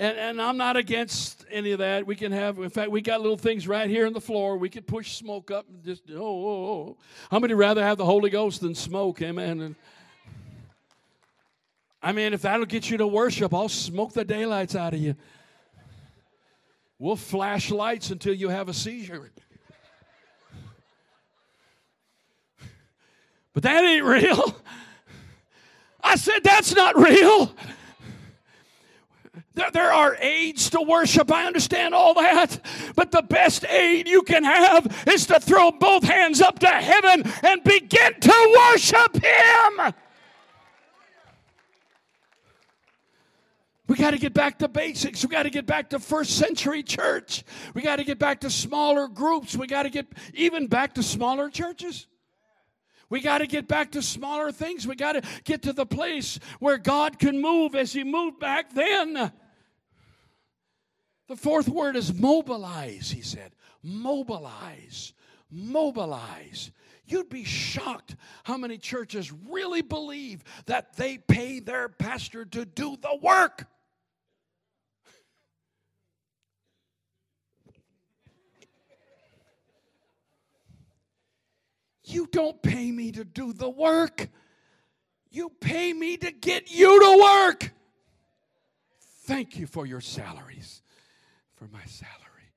[0.00, 2.06] And, and I'm not against any of that.
[2.06, 4.56] We can have, in fact, we got little things right here on the floor.
[4.56, 6.96] We could push smoke up and just, oh, oh, oh.
[7.32, 9.20] How many rather have the Holy Ghost than smoke?
[9.22, 9.60] Amen.
[9.60, 9.74] And,
[12.00, 15.16] I mean, if that'll get you to worship, I'll smoke the daylights out of you.
[17.00, 19.32] We'll flash lights until you have a seizure.
[23.52, 24.56] But that ain't real.
[26.00, 27.52] I said, that's not real.
[29.54, 31.32] There, are aids to worship.
[31.32, 32.60] I understand all that.
[32.94, 37.24] But the best aid you can have is to throw both hands up to heaven
[37.42, 39.94] and begin to worship Him.
[43.88, 45.24] We got to get back to basics.
[45.24, 47.42] We got to get back to first century church.
[47.72, 49.56] We got to get back to smaller groups.
[49.56, 52.06] We got to get even back to smaller churches.
[53.10, 54.86] We got to get back to smaller things.
[54.86, 58.72] We got to get to the place where God can move as He moved back
[58.74, 59.32] then.
[61.28, 63.52] The fourth word is mobilize, he said.
[63.82, 65.12] Mobilize.
[65.50, 66.70] Mobilize.
[67.06, 72.96] You'd be shocked how many churches really believe that they pay their pastor to do
[73.00, 73.66] the work.
[82.18, 84.28] You don't pay me to do the work.
[85.30, 87.72] You pay me to get you to work.
[89.22, 90.82] Thank you for your salaries,
[91.54, 92.50] for my salary.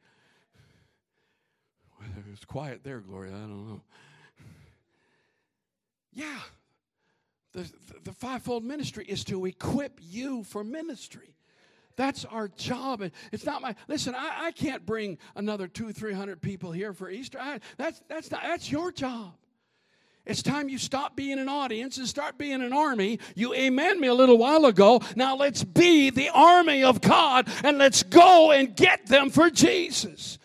[1.97, 3.81] Whether it was quiet there, Gloria, I don't know.
[6.11, 6.39] Yeah,
[7.53, 7.71] the,
[8.03, 11.35] the fivefold ministry is to equip you for ministry.
[11.97, 13.03] That's our job.
[13.31, 14.15] It's not my listen.
[14.15, 17.37] I, I can't bring another two, three hundred people here for Easter.
[17.39, 19.35] I, that's that's not that's your job.
[20.25, 23.19] It's time you stop being an audience and start being an army.
[23.35, 25.01] You amen me a little while ago.
[25.15, 30.37] Now let's be the army of God and let's go and get them for Jesus.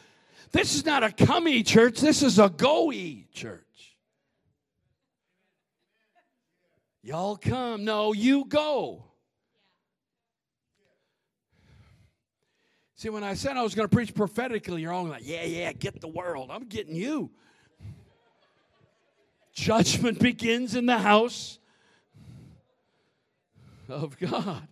[0.52, 2.90] This is not a come church, this is a go
[3.32, 3.62] church.
[7.06, 7.84] Y'all come.
[7.84, 9.04] No, you go.
[12.96, 15.72] See, when I said I was going to preach prophetically, you're all like, yeah, yeah,
[15.72, 16.50] get the world.
[16.50, 17.30] I'm getting you.
[19.56, 21.58] Judgment begins in the house
[23.88, 24.68] of God.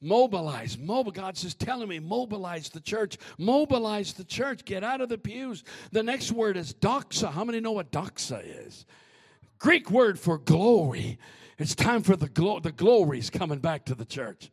[0.00, 1.12] Mobilize, mobile.
[1.12, 5.62] God's just telling me, mobilize the church, mobilize the church, get out of the pews.
[5.92, 7.30] The next word is doxa.
[7.30, 8.86] How many know what doxa is?
[9.58, 11.18] Greek word for glory.
[11.58, 14.50] It's time for the, glo- the glories coming back to the church.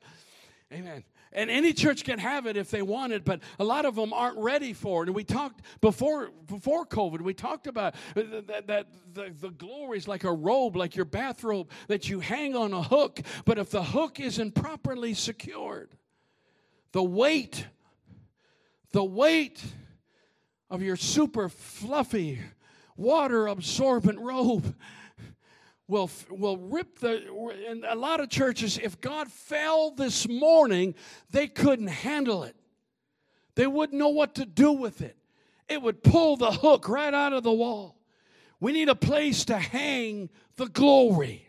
[0.73, 1.05] Amen.
[1.31, 4.13] And any church can have it if they want it, but a lot of them
[4.13, 5.09] aren't ready for it.
[5.09, 10.07] And we talked before before COVID, we talked about that, that the, the glory is
[10.07, 13.19] like a robe, like your bathrobe that you hang on a hook.
[13.45, 15.91] But if the hook isn't properly secured,
[16.93, 17.67] the weight,
[18.91, 19.63] the weight
[20.71, 22.39] of your super fluffy,
[22.97, 24.75] water absorbent robe
[25.89, 27.27] will, will rip the.
[27.69, 30.95] In a lot of churches, if God fell this morning,
[31.31, 32.55] they couldn't handle it.
[33.55, 35.17] They wouldn't know what to do with it.
[35.67, 37.97] It would pull the hook right out of the wall.
[38.59, 41.45] We need a place to hang the glory.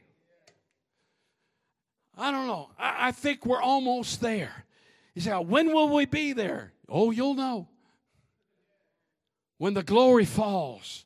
[2.17, 2.71] I don't know.
[2.79, 4.65] I, I think we're almost there.
[5.15, 6.73] You say, when will we be there?
[6.89, 7.69] Oh, you'll know.
[9.59, 11.05] When the glory falls.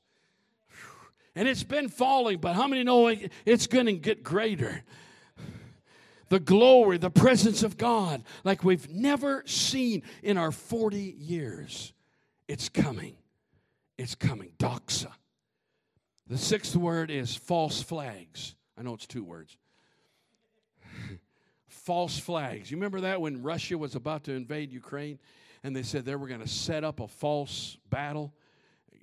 [1.37, 3.09] And it's been falling, but how many know
[3.45, 4.83] it's going to get greater?
[6.29, 11.93] The glory, the presence of God, like we've never seen in our 40 years.
[12.49, 13.17] It's coming.
[13.99, 14.53] It's coming.
[14.59, 15.13] Doxa.
[16.27, 18.55] The sixth word is false flags.
[18.79, 19.57] I know it's two words.
[21.69, 22.71] false flags.
[22.71, 25.19] You remember that when Russia was about to invade Ukraine
[25.63, 28.33] and they said they were going to set up a false battle?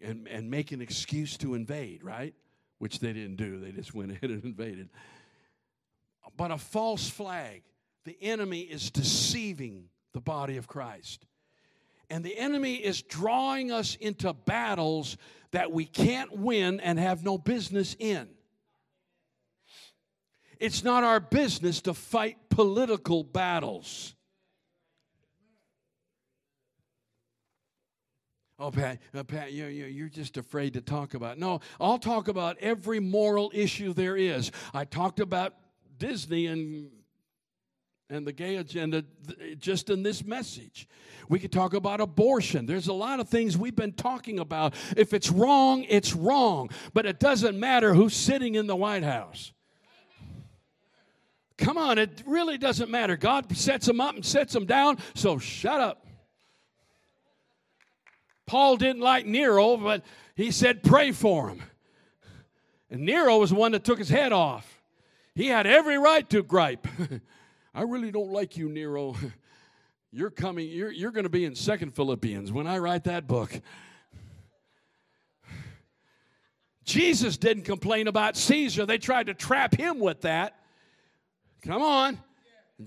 [0.04, 2.34] And, and make an excuse to invade, right?
[2.80, 3.60] Which they didn't do.
[3.60, 4.90] They just went ahead and invaded.
[6.38, 7.64] But a false flag,
[8.06, 11.26] the enemy is deceiving the body of Christ.
[12.10, 15.18] And the enemy is drawing us into battles
[15.52, 18.28] that we can't win and have no business in.
[20.60, 24.14] It's not our business to fight political battles.
[28.62, 31.38] Oh, Pat, uh, Pat you're, you're just afraid to talk about.
[31.38, 31.40] It.
[31.40, 34.52] No, I'll talk about every moral issue there is.
[34.72, 35.56] I talked about
[35.98, 36.92] Disney and
[38.08, 39.04] and the gay agenda
[39.58, 40.88] just in this message.
[41.28, 42.68] We could talk about abortion.
[42.68, 44.76] There's a lot of things we've been talking about.
[44.96, 46.70] If it's wrong, it's wrong.
[46.94, 49.54] But it doesn't matter who's sitting in the White House.
[51.58, 53.16] Come on, it really doesn't matter.
[53.16, 56.06] God sets them up and sets them down, so shut up.
[58.52, 60.04] Paul didn't like Nero, but
[60.36, 61.64] he said, pray for him.
[62.90, 64.82] And Nero was the one that took his head off.
[65.34, 66.86] He had every right to gripe.
[67.74, 69.16] I really don't like you, Nero.
[70.12, 73.58] You're coming, you're, you're going to be in Second Philippians when I write that book.
[76.84, 78.86] Jesus didn't complain about Caesar.
[78.86, 80.60] They tried to trap him with that.
[81.62, 82.20] Come on.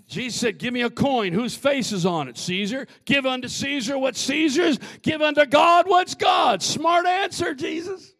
[0.06, 1.32] Jesus said, Give me a coin.
[1.32, 2.38] Whose face is on it?
[2.38, 2.86] Caesar.
[3.04, 4.78] Give unto Caesar what's Caesar's.
[5.02, 6.64] Give unto God what's God's.
[6.64, 8.14] Smart answer, Jesus.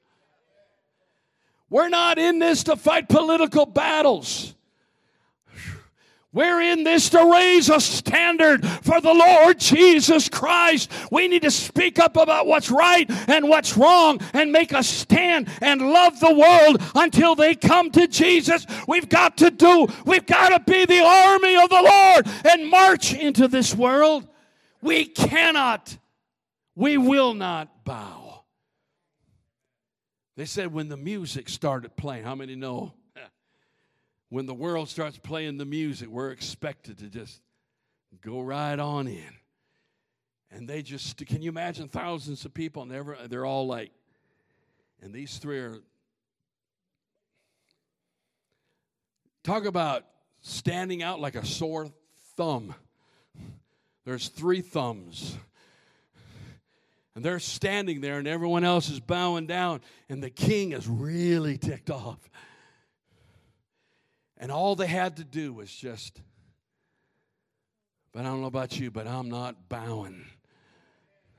[1.71, 4.55] We're not in this to fight political battles.
[6.35, 10.91] We're in this to raise a standard for the Lord Jesus Christ.
[11.13, 15.49] We need to speak up about what's right and what's wrong and make a stand
[15.61, 18.67] and love the world until they come to Jesus.
[18.89, 23.15] We've got to do, we've got to be the army of the Lord and march
[23.15, 24.27] into this world.
[24.83, 25.97] We cannot,
[26.75, 28.43] we will not bow.
[30.37, 32.93] They said when the music started playing, how many know?
[34.35, 37.41] When the world starts playing the music, we're expected to just
[38.21, 39.31] go right on in.
[40.51, 43.93] And they just, can you imagine thousands of people and they're, they're all like,
[45.01, 45.79] and these three are,
[49.45, 50.03] talk about
[50.41, 51.87] standing out like a sore
[52.37, 52.75] thumb.
[54.05, 55.37] There's three thumbs.
[57.15, 61.57] And they're standing there, and everyone else is bowing down, and the king is really
[61.57, 62.19] ticked off.
[64.45, 66.21] And all they had to do was just,
[68.13, 70.23] but I don't know about you, but I'm not bowing.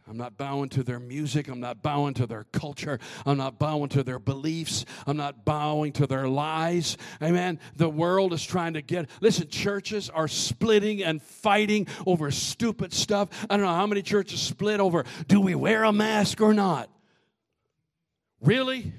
[0.09, 1.47] I'm not bowing to their music.
[1.47, 2.97] I'm not bowing to their culture.
[3.23, 4.85] I'm not bowing to their beliefs.
[5.05, 6.97] I'm not bowing to their lies.
[7.21, 7.59] Amen.
[7.75, 9.07] The world is trying to get.
[9.21, 13.29] Listen, churches are splitting and fighting over stupid stuff.
[13.47, 16.89] I don't know how many churches split over do we wear a mask or not?
[18.41, 18.93] Really?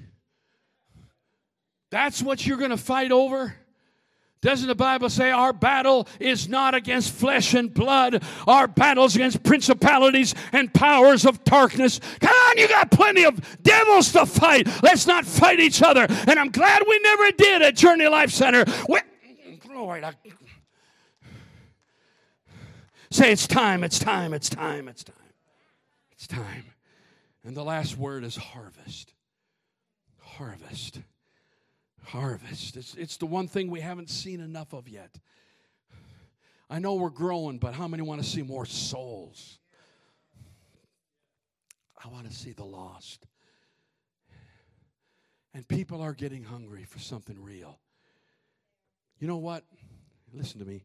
[1.89, 3.53] That's what you're going to fight over?
[4.41, 8.23] Doesn't the Bible say our battle is not against flesh and blood?
[8.45, 11.99] Our battle's against principalities and powers of darkness.
[12.19, 14.67] Come on, you got plenty of devils to fight.
[14.83, 16.05] Let's not fight each other.
[16.09, 18.63] And I'm glad we never did at Journey Life Center.
[18.87, 18.99] We,
[19.59, 20.13] glory to
[23.09, 25.15] Say it's time, it's time, it's time, it's time.
[26.11, 26.65] It's time.
[27.43, 29.13] And the last word is harvest.
[30.19, 30.99] Harvest
[32.07, 32.77] harvest.
[32.77, 35.19] It's, it's the one thing we haven't seen enough of yet.
[36.69, 39.59] I know we're growing, but how many want to see more souls?
[42.03, 43.25] I want to see the lost.
[45.53, 47.79] And people are getting hungry for something real.
[49.19, 49.63] You know what?
[50.33, 50.83] Listen to me.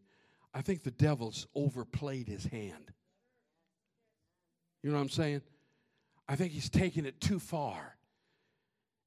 [0.55, 2.93] I think the devil's overplayed his hand.
[4.83, 5.43] You know what I'm saying?
[6.29, 7.97] I think he's taking it too far.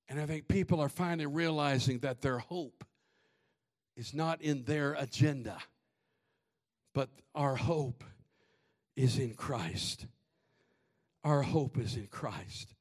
[0.07, 2.83] And I think people are finally realizing that their hope
[3.95, 5.57] is not in their agenda,
[6.93, 8.03] but our hope
[8.95, 10.05] is in Christ.
[11.23, 12.75] Our hope is in Christ.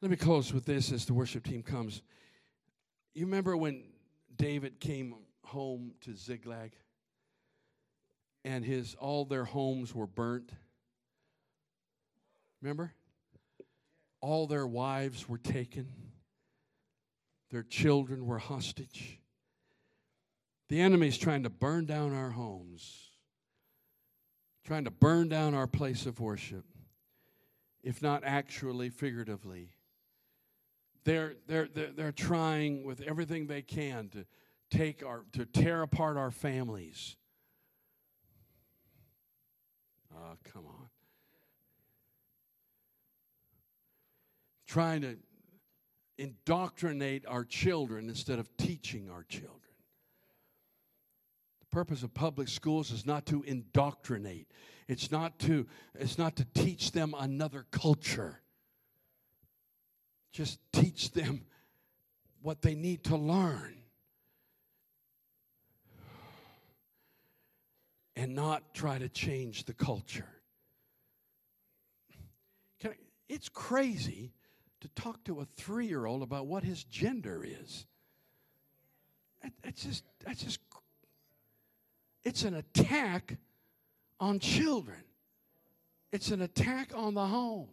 [0.00, 2.02] Let me close with this as the worship team comes.
[3.14, 3.84] You remember when
[4.36, 5.14] David came
[5.44, 6.72] home to Ziklag
[8.44, 10.50] and his all their homes were burnt?
[12.60, 12.92] Remember?
[14.20, 16.03] All their wives were taken.
[17.54, 19.20] Their children were hostage.
[20.68, 23.10] The enemy's trying to burn down our homes,
[24.66, 26.64] trying to burn down our place of worship,
[27.84, 29.68] if not actually, figuratively.
[31.04, 34.26] They're, they're, they're, they're trying with everything they can to
[34.76, 37.14] take our, to tear apart our families.
[40.12, 40.88] Oh, come on.
[44.66, 45.18] Trying to
[46.18, 49.60] indoctrinate our children instead of teaching our children.
[51.60, 54.48] The purpose of public schools is not to indoctrinate.
[54.86, 55.66] It's not to
[55.98, 58.40] it's not to teach them another culture.
[60.32, 61.42] Just teach them
[62.42, 63.76] what they need to learn.
[68.16, 70.28] And not try to change the culture.
[72.84, 72.90] I,
[73.28, 74.32] it's crazy
[74.84, 77.86] to talk to a three year old about what his gender is.
[79.62, 80.60] It's just, that's just,
[82.22, 83.38] it's an attack
[84.20, 85.02] on children.
[86.12, 87.68] It's an attack on the home.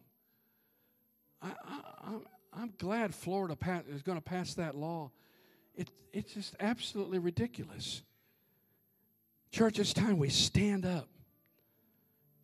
[1.42, 1.52] I,
[2.56, 5.12] am glad Florida pass, is going to pass that law.
[5.76, 8.04] It, it's just absolutely ridiculous.
[9.52, 11.10] Church, it's time we stand up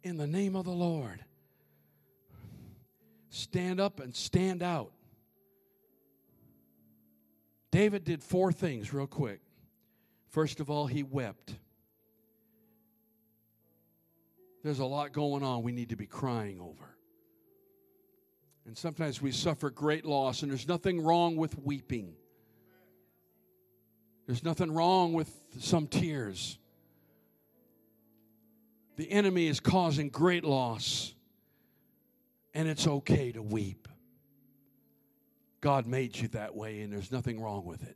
[0.04, 1.24] in the name of the Lord
[3.30, 4.92] stand up and stand out.
[7.72, 9.42] David did four things, real quick.
[10.30, 11.56] First of all, he wept.
[14.64, 16.96] There's a lot going on we need to be crying over.
[18.66, 22.16] And sometimes we suffer great loss, and there's nothing wrong with weeping.
[24.26, 26.58] There's nothing wrong with some tears.
[28.98, 31.14] the enemy is causing great loss,
[32.58, 33.88] and it's okay to weep.
[35.62, 37.96] God made you that way, and there's nothing wrong with it.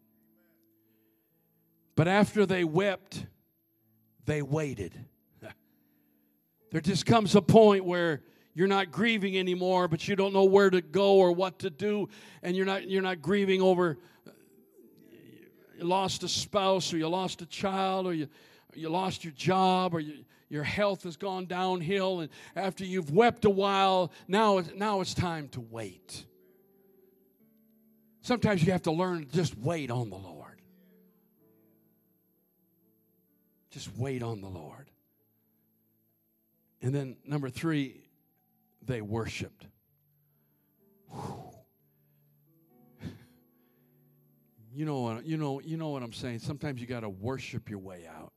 [1.95, 3.25] But after they wept,
[4.25, 4.93] they waited.
[6.71, 8.21] There just comes a point where
[8.53, 12.07] you're not grieving anymore, but you don't know where to go or what to do,
[12.43, 13.97] and you're not you're not grieving over
[15.77, 18.29] you lost a spouse or you lost a child or you
[18.73, 23.45] you lost your job or you, your health has gone downhill, and after you've wept
[23.45, 26.25] a while, now now it's time to wait.
[28.19, 30.61] Sometimes you have to learn to just wait on the Lord.
[33.69, 34.89] Just wait on the Lord.
[36.81, 38.01] And then number three,
[38.85, 39.65] they worshiped.
[44.73, 46.39] You know you know you know what I'm saying.
[46.39, 48.31] Sometimes you got to worship your way out.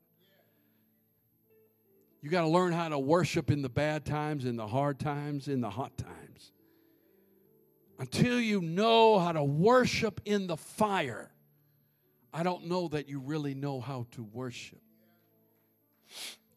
[2.24, 5.46] You got to learn how to worship in the bad times, in the hard times,
[5.46, 6.52] in the hot times.
[7.98, 11.30] Until you know how to worship in the fire,
[12.32, 14.80] I don't know that you really know how to worship.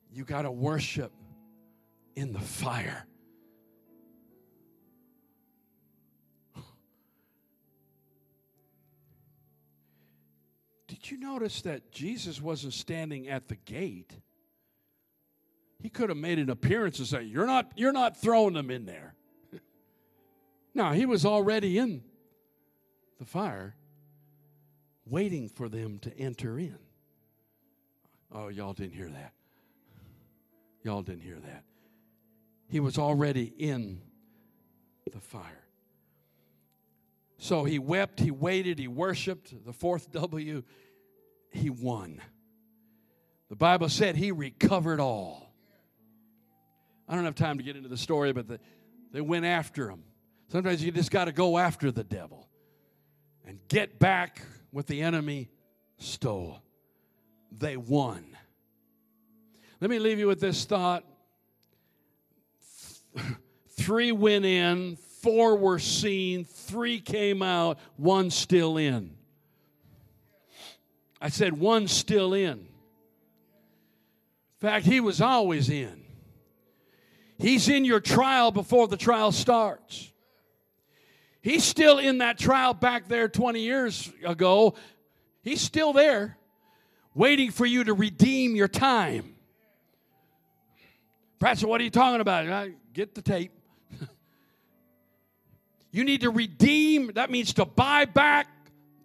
[0.10, 1.12] You got to worship
[2.16, 3.06] in the fire.
[10.88, 14.14] Did you notice that Jesus wasn't standing at the gate?
[15.80, 18.86] He could have made an appearance and say, "You're not you're not throwing them in
[18.86, 19.16] there."
[20.74, 22.04] no, he was already in
[23.20, 23.76] the fire
[25.06, 26.78] waiting for them to enter in.
[28.32, 29.34] Oh, y'all didn't hear that.
[30.84, 31.64] Y'all didn't hear that.
[32.70, 34.02] He was already in
[35.12, 35.64] the fire.
[37.38, 39.66] So he wept, he waited, he worshiped.
[39.66, 40.64] The fourth W,
[41.52, 42.22] he won.
[43.50, 45.47] The Bible said he recovered all.
[47.08, 48.60] I don't have time to get into the story, but the,
[49.12, 50.04] they went after him.
[50.50, 52.48] Sometimes you just got to go after the devil
[53.46, 54.42] and get back
[54.72, 55.50] what the enemy
[55.98, 56.62] stole.
[57.52, 58.26] They won.
[59.80, 61.04] Let me leave you with this thought.
[63.72, 69.16] Three went in, four were seen, three came out, one still in.
[71.22, 72.52] I said, one still in.
[72.60, 72.68] In
[74.60, 76.07] fact, he was always in.
[77.38, 80.12] He's in your trial before the trial starts.
[81.42, 84.76] He's still in that trial back there 20 years ago.
[85.44, 86.38] He's still there,
[87.14, 89.36] waiting for you to redeem your time.
[91.40, 92.70] Pastor, what are you talking about?
[92.94, 93.52] Get the tape.
[95.92, 98.48] you need to redeem, that means to buy back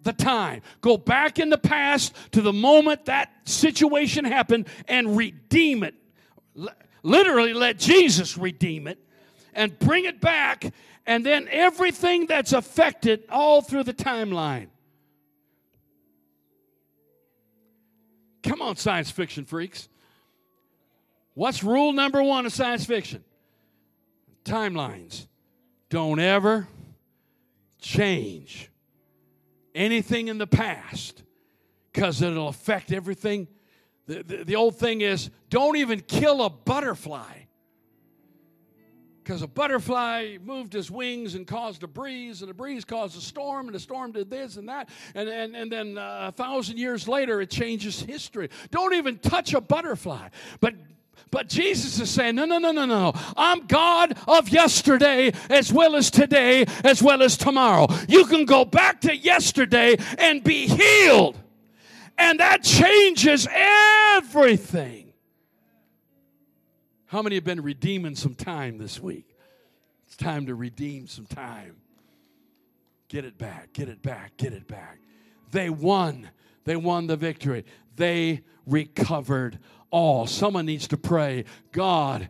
[0.01, 0.63] the time.
[0.81, 5.95] Go back in the past to the moment that situation happened and redeem it.
[7.03, 8.97] Literally, let Jesus redeem it
[9.53, 10.73] and bring it back,
[11.05, 14.67] and then everything that's affected all through the timeline.
[18.41, 19.87] Come on, science fiction freaks.
[21.33, 23.23] What's rule number one of science fiction?
[24.45, 25.27] Timelines.
[25.89, 26.67] Don't ever
[27.81, 28.69] change
[29.75, 31.23] anything in the past
[31.91, 33.47] because it'll affect everything.
[34.05, 37.43] The, the, old thing is don't even kill a butterfly
[39.23, 43.21] because a butterfly moved his wings and caused a breeze, and the breeze caused a
[43.21, 46.77] storm, and the storm did this and that, and, and, and then uh, a thousand
[46.77, 48.49] years later it changes history.
[48.71, 50.27] Don't even touch a butterfly.
[50.59, 50.75] But
[51.31, 53.13] but Jesus is saying, no, no, no, no, no.
[53.35, 57.87] I'm God of yesterday as well as today as well as tomorrow.
[58.07, 61.39] You can go back to yesterday and be healed.
[62.23, 65.11] And that changes everything.
[67.07, 69.35] How many have been redeeming some time this week?
[70.07, 71.75] It's time to redeem some time.
[73.09, 74.99] Get it back, get it back, get it back.
[75.51, 76.29] They won.
[76.63, 77.65] They won the victory.
[77.97, 79.59] They recovered
[79.91, 80.25] all.
[80.25, 81.43] Someone needs to pray,
[81.73, 82.29] God,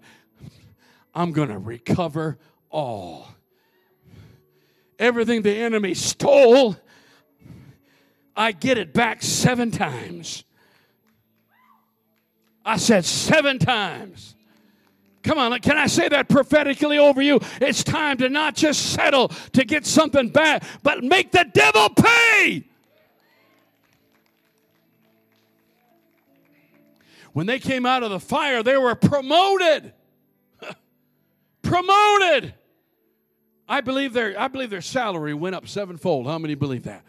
[1.13, 2.39] I'm going to recover
[2.71, 3.27] all.
[4.97, 6.77] Everything the enemy stole,
[8.36, 10.43] I get it back seven times.
[12.65, 14.36] I said seven times.
[15.23, 17.39] Come on, can I say that prophetically over you?
[17.61, 22.65] It's time to not just settle to get something back, but make the devil pay.
[27.31, 29.93] When they came out of the fire, they were promoted.
[31.61, 32.53] promoted.
[33.67, 36.27] I believe their I believe their salary went up sevenfold.
[36.27, 37.03] How many believe that?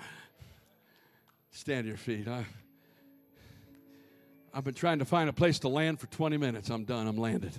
[1.64, 2.28] Stand your feet.
[2.28, 2.44] I,
[4.52, 6.68] I've been trying to find a place to land for 20 minutes.
[6.68, 7.06] I'm done.
[7.06, 7.52] I'm landed.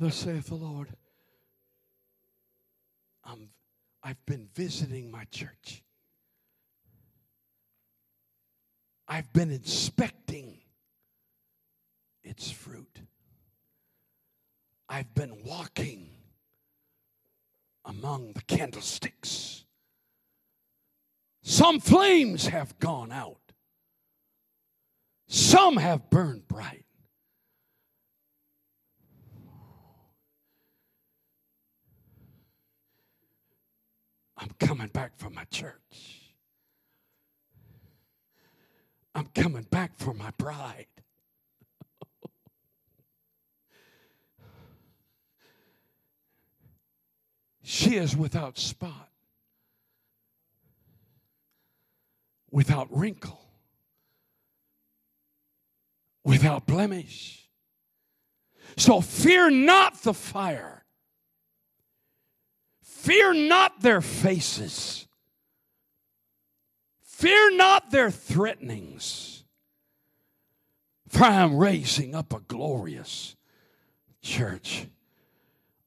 [0.00, 0.88] Thus saith the Lord,
[3.22, 3.50] I'm,
[4.02, 5.84] I've been visiting my church.
[9.06, 10.56] I've been inspecting
[12.22, 13.02] its fruit.
[14.88, 16.08] I've been walking
[17.84, 19.66] among the candlesticks.
[21.42, 23.52] Some flames have gone out,
[25.28, 26.86] some have burned bright.
[34.40, 36.32] I'm coming back for my church.
[39.14, 40.86] I'm coming back for my bride.
[47.62, 49.10] she is without spot,
[52.50, 53.44] without wrinkle,
[56.24, 57.48] without blemish.
[58.78, 60.79] So fear not the fire
[63.00, 65.08] Fear not their faces.
[67.02, 69.42] Fear not their threatenings.
[71.08, 73.36] For I am raising up a glorious
[74.20, 74.86] church.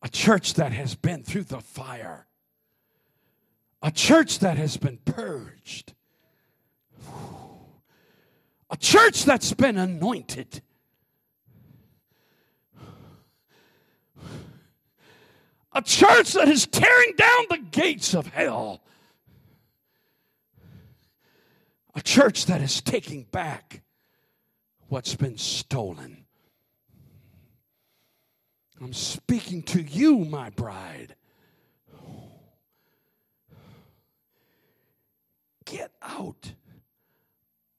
[0.02, 2.26] A church that has been through the fire.
[3.84, 5.94] A church that has been purged.
[8.72, 10.64] A church that's been anointed
[15.74, 18.82] a church that is tearing down the gates of hell,
[21.96, 23.82] a church that is taking back
[24.88, 26.26] what's been stolen.
[28.82, 31.16] I'm speaking to you, my bride.
[35.66, 36.54] Get out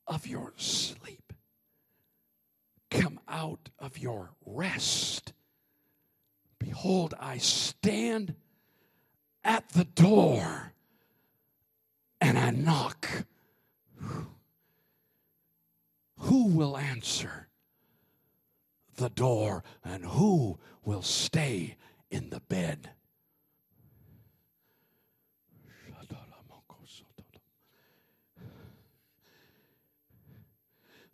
[0.07, 1.33] of your sleep.
[2.91, 5.34] Come out of your rest
[6.75, 8.35] Behold, I stand
[9.45, 10.73] at the door
[12.21, 13.09] and I knock.
[16.19, 17.47] Who will answer
[18.97, 21.77] the door and who will stay
[22.11, 22.91] in the bed?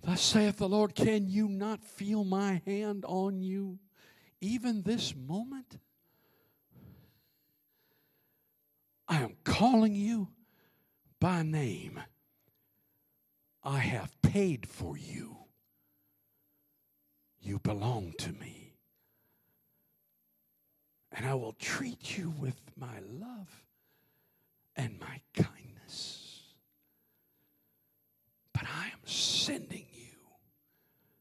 [0.01, 3.79] Thus saith the Lord, can you not feel my hand on you?
[4.41, 5.79] Even this moment,
[9.07, 10.29] I am calling you
[11.19, 12.01] by name.
[13.63, 15.37] I have paid for you.
[17.41, 18.75] You belong to me.
[21.13, 23.65] And I will treat you with my love
[24.77, 26.43] and my kindness.
[28.55, 30.19] But I am sending you,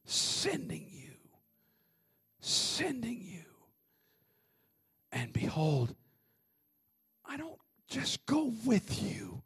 [0.05, 0.99] sending you
[2.50, 3.43] sending you.
[5.12, 5.95] And behold,
[7.26, 9.41] I don't just go with you,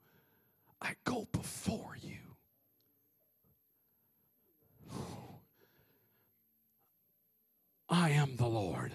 [0.82, 2.18] I go before you.
[7.89, 8.91] I am the Lord.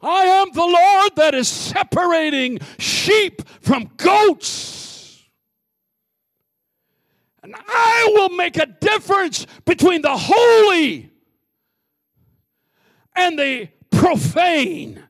[0.00, 5.24] I am the Lord that is separating sheep from goats.
[7.42, 11.10] And I will make a difference between the holy
[13.14, 15.02] and the profane.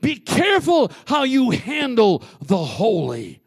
[0.00, 3.40] Be careful how you handle the holy.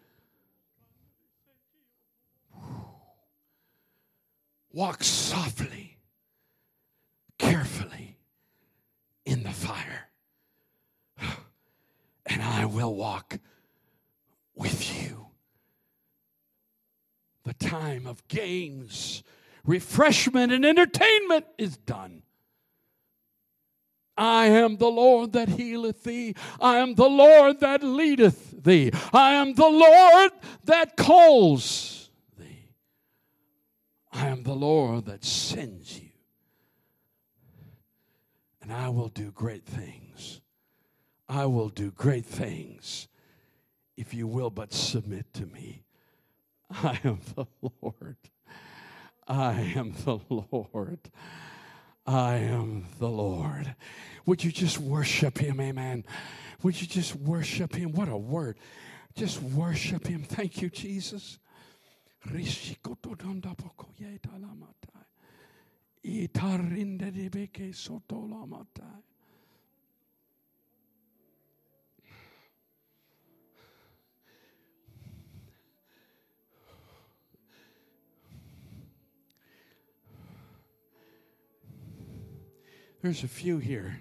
[4.71, 5.97] Walk softly,
[7.37, 8.17] carefully
[9.25, 10.09] in the fire,
[12.25, 13.39] and I will walk
[14.55, 15.27] with you.
[17.43, 19.23] The time of games
[19.67, 22.23] refreshment and entertainment is done.
[24.17, 26.33] I am the Lord that healeth thee.
[26.59, 28.91] I am the Lord that leadeth thee.
[29.13, 30.31] I am the Lord
[30.63, 32.09] that calls
[32.39, 32.71] thee.
[34.11, 36.09] I am the Lord that sends you.
[38.61, 40.41] And I will do great things.
[41.29, 43.07] I will do great things
[43.95, 45.83] if you will but submit to me.
[46.71, 47.45] I am the
[47.81, 48.17] Lord.
[49.27, 50.99] I am the Lord.
[52.05, 53.75] I am the Lord.
[54.25, 55.59] Would you just worship him?
[55.59, 56.05] Amen.
[56.63, 57.91] Would you just worship him?
[57.91, 58.57] What a word.
[59.15, 60.23] Just worship him.
[60.23, 61.39] Thank you, Jesus.
[83.01, 83.99] There's a few here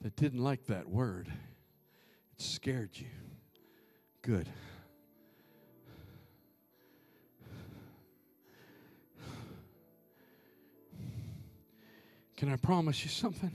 [0.00, 1.28] that didn't like that word.
[1.28, 3.06] It scared you.
[4.22, 4.48] Good.
[12.36, 13.52] Can I promise you something?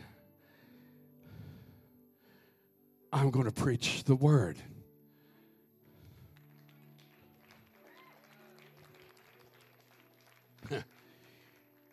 [3.13, 4.57] I'm going to preach the word.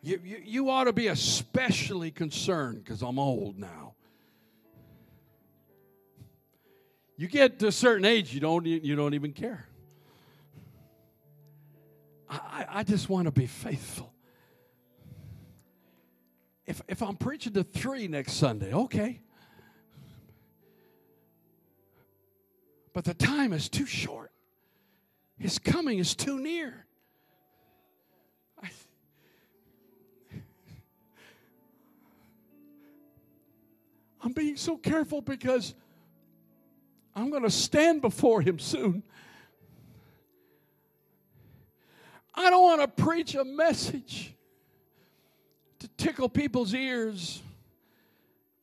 [0.03, 3.95] You, you, you ought to be especially concerned because I'm old now.
[7.17, 9.67] You get to a certain age, you don't, you don't even care.
[12.31, 14.13] I, I just want to be faithful.
[16.67, 19.21] If, if I'm preaching to three next Sunday, okay.
[22.93, 24.31] But the time is too short.
[25.39, 26.88] His coming is too near.
[34.23, 35.75] I'm being so careful because
[37.15, 39.03] I'm going to stand before him soon.
[42.35, 44.35] I don't want to preach a message
[45.81, 47.43] to tickle people's ears.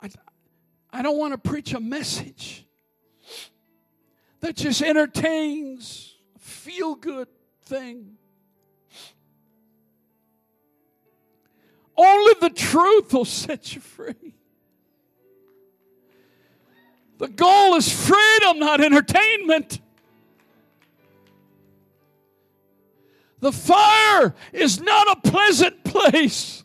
[0.02, 0.10] I,
[0.92, 2.66] I don't want to preach a message
[4.40, 7.28] that just entertains, a feel good
[7.64, 8.18] thing.
[11.98, 14.36] Only the truth will set you free.
[17.18, 19.80] The goal is freedom, not entertainment.
[23.40, 26.64] The fire is not a pleasant place,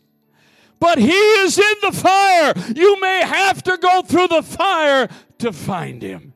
[0.79, 2.53] but He is in the fire.
[2.75, 5.07] You may have to go through the fire
[5.39, 6.33] to find Him.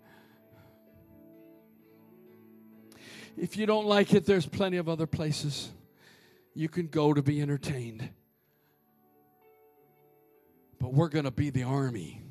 [3.37, 5.71] If you don't like it, there's plenty of other places
[6.53, 8.09] you can go to be entertained.
[10.79, 12.24] But we're going to be the army.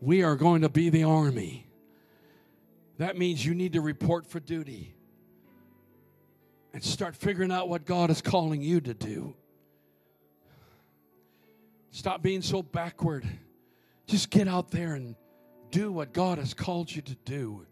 [0.00, 1.66] We are going to be the army.
[2.98, 4.94] That means you need to report for duty
[6.72, 9.34] and start figuring out what God is calling you to do.
[11.90, 13.26] Stop being so backward.
[14.06, 15.16] Just get out there and
[15.70, 17.66] do what God has called you to do.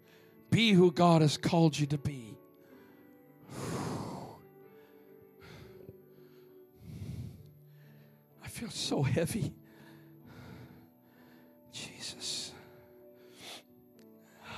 [0.51, 2.37] Be who God has called you to be.
[8.45, 9.55] I feel so heavy.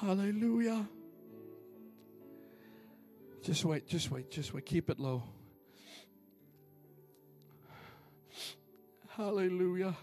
[0.01, 0.89] Hallelujah.
[3.43, 4.65] Just wait, just wait, just wait.
[4.65, 5.25] Keep it low.
[9.09, 9.97] Hallelujah.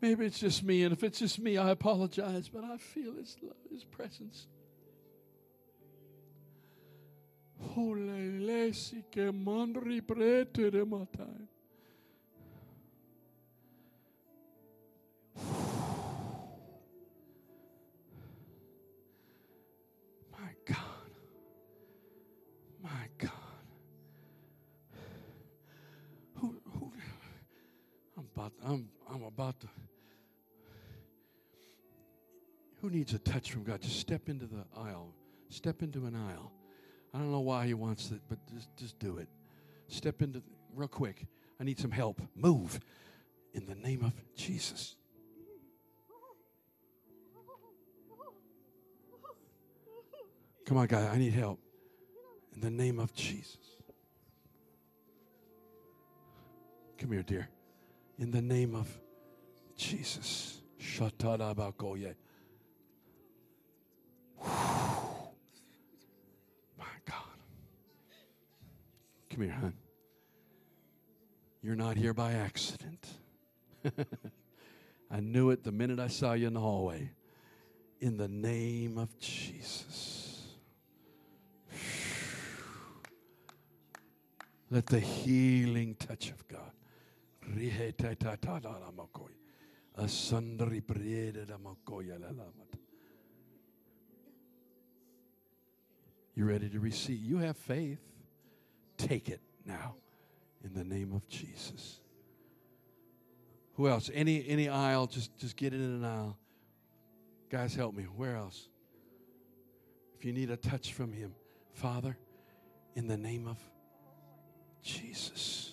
[0.00, 3.36] Maybe it's just me, and if it's just me, I apologize, but I feel His
[3.42, 4.46] love, His presence.
[7.58, 9.02] Holy lesi
[9.32, 11.48] mandri prete de matai.
[28.40, 29.68] About, I'm, I'm about to.
[32.80, 33.82] Who needs a touch from God?
[33.82, 35.12] Just step into the aisle.
[35.50, 36.52] Step into an aisle.
[37.12, 39.28] I don't know why he wants it, but just, just do it.
[39.88, 40.42] Step into,
[40.74, 41.26] real quick.
[41.60, 42.22] I need some help.
[42.34, 42.80] Move
[43.52, 44.96] in the name of Jesus.
[50.64, 51.58] Come on, guy, I need help.
[52.54, 53.56] In the name of Jesus.
[56.96, 57.48] Come here, dear.
[58.20, 58.86] In the name of
[59.78, 60.60] Jesus.
[60.78, 62.14] Shatarabakoye.
[66.78, 67.38] My God.
[69.30, 69.72] Come here, hon.
[71.62, 73.06] You're not here by accident.
[75.10, 77.12] I knew it the minute I saw you in the hallway.
[78.00, 80.56] In the name of Jesus.
[84.70, 86.70] Let the healing touch of God.
[96.34, 97.20] You ready to receive?
[97.20, 98.00] You have faith.
[98.96, 99.94] Take it now
[100.64, 102.00] in the name of Jesus.
[103.74, 104.10] Who else?
[104.12, 106.38] Any any aisle, just just get in an aisle.
[107.50, 108.04] Guys, help me.
[108.04, 108.68] Where else?
[110.18, 111.34] If you need a touch from him,
[111.72, 112.16] Father,
[112.94, 113.58] in the name of
[114.82, 115.69] Jesus.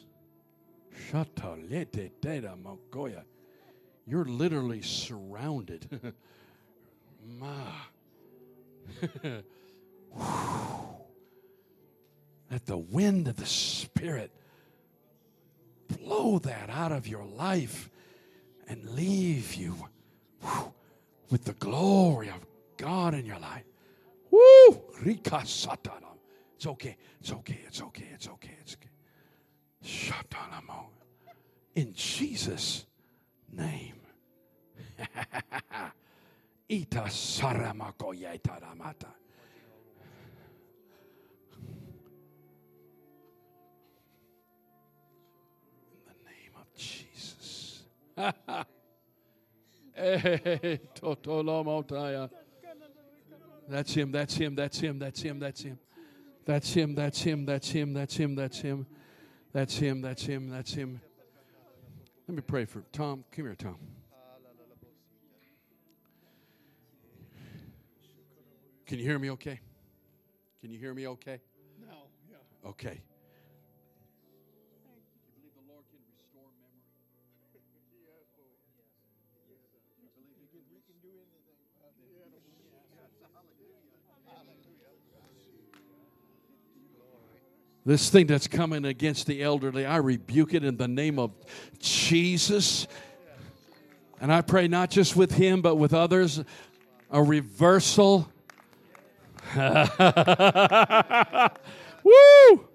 [4.05, 6.13] You're literally surrounded.
[7.39, 7.71] Ma.
[12.49, 14.31] Let the wind of the Spirit
[15.87, 17.89] blow that out of your life
[18.67, 19.75] and leave you
[21.29, 22.45] with the glory of
[22.77, 23.63] God in your life.
[24.31, 24.81] Woo!
[26.55, 26.97] It's okay.
[27.19, 27.59] It's okay.
[27.67, 28.07] It's okay.
[28.13, 28.55] It's okay.
[28.61, 28.89] It's okay.
[31.77, 32.85] In Jesus'
[33.53, 34.01] name.
[36.67, 39.13] Ita saramakoyetaramata.
[45.93, 47.83] In the name of Jesus.
[53.69, 55.77] That's him, that's him, that's him, that's him, that's him, that's him.
[56.43, 58.87] That's him, that's him, that's him, that's him, that's him.
[59.53, 61.01] That's him, that's him, that's him.
[62.27, 63.23] Let me pray for Tom.
[63.31, 63.77] Come here, Tom.
[68.85, 69.59] Can you hear me okay?
[70.61, 71.39] Can you hear me okay?
[71.79, 72.69] No, yeah.
[72.69, 73.01] Okay.
[87.87, 91.31] This thing that's coming against the elderly, I rebuke it in the name of
[91.79, 92.85] Jesus.
[94.19, 96.43] And I pray not just with him, but with others,
[97.09, 98.29] a reversal.
[102.03, 102.67] Woo!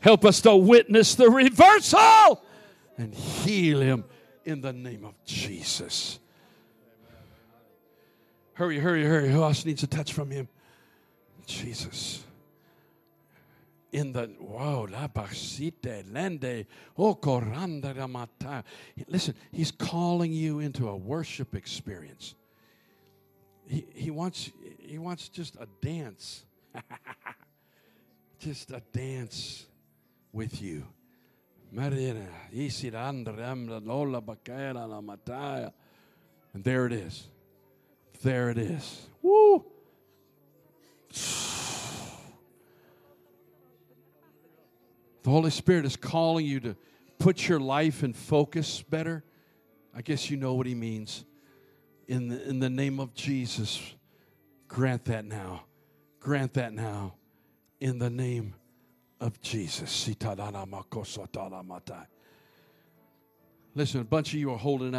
[0.00, 2.42] Help us to witness the reversal
[2.96, 4.04] and heal him
[4.46, 6.18] in the name of Jesus.
[8.54, 9.28] Hurry, hurry, hurry.
[9.28, 10.48] Who else needs a touch from him?
[11.44, 12.24] Jesus
[13.94, 16.66] in the wow la basite lende
[16.98, 17.94] oh coranda.
[19.06, 22.34] Listen, he's calling you into a worship experience.
[23.66, 26.44] He, he wants he wants just a dance.
[28.40, 29.66] just a dance
[30.32, 30.84] with you.
[31.70, 32.26] Marina,
[33.80, 35.72] Lola Bakera La Mataya.
[36.52, 37.28] And there it is.
[38.22, 39.06] There it is.
[39.22, 39.64] Woo!
[45.24, 46.76] The Holy Spirit is calling you to
[47.18, 49.24] put your life in focus better.
[49.94, 51.24] I guess you know what He means.
[52.06, 53.94] In the, in the name of Jesus,
[54.68, 55.64] grant that now.
[56.20, 57.14] Grant that now.
[57.80, 58.54] In the name
[59.18, 60.06] of Jesus.
[63.74, 64.92] Listen, a bunch of you are holding out.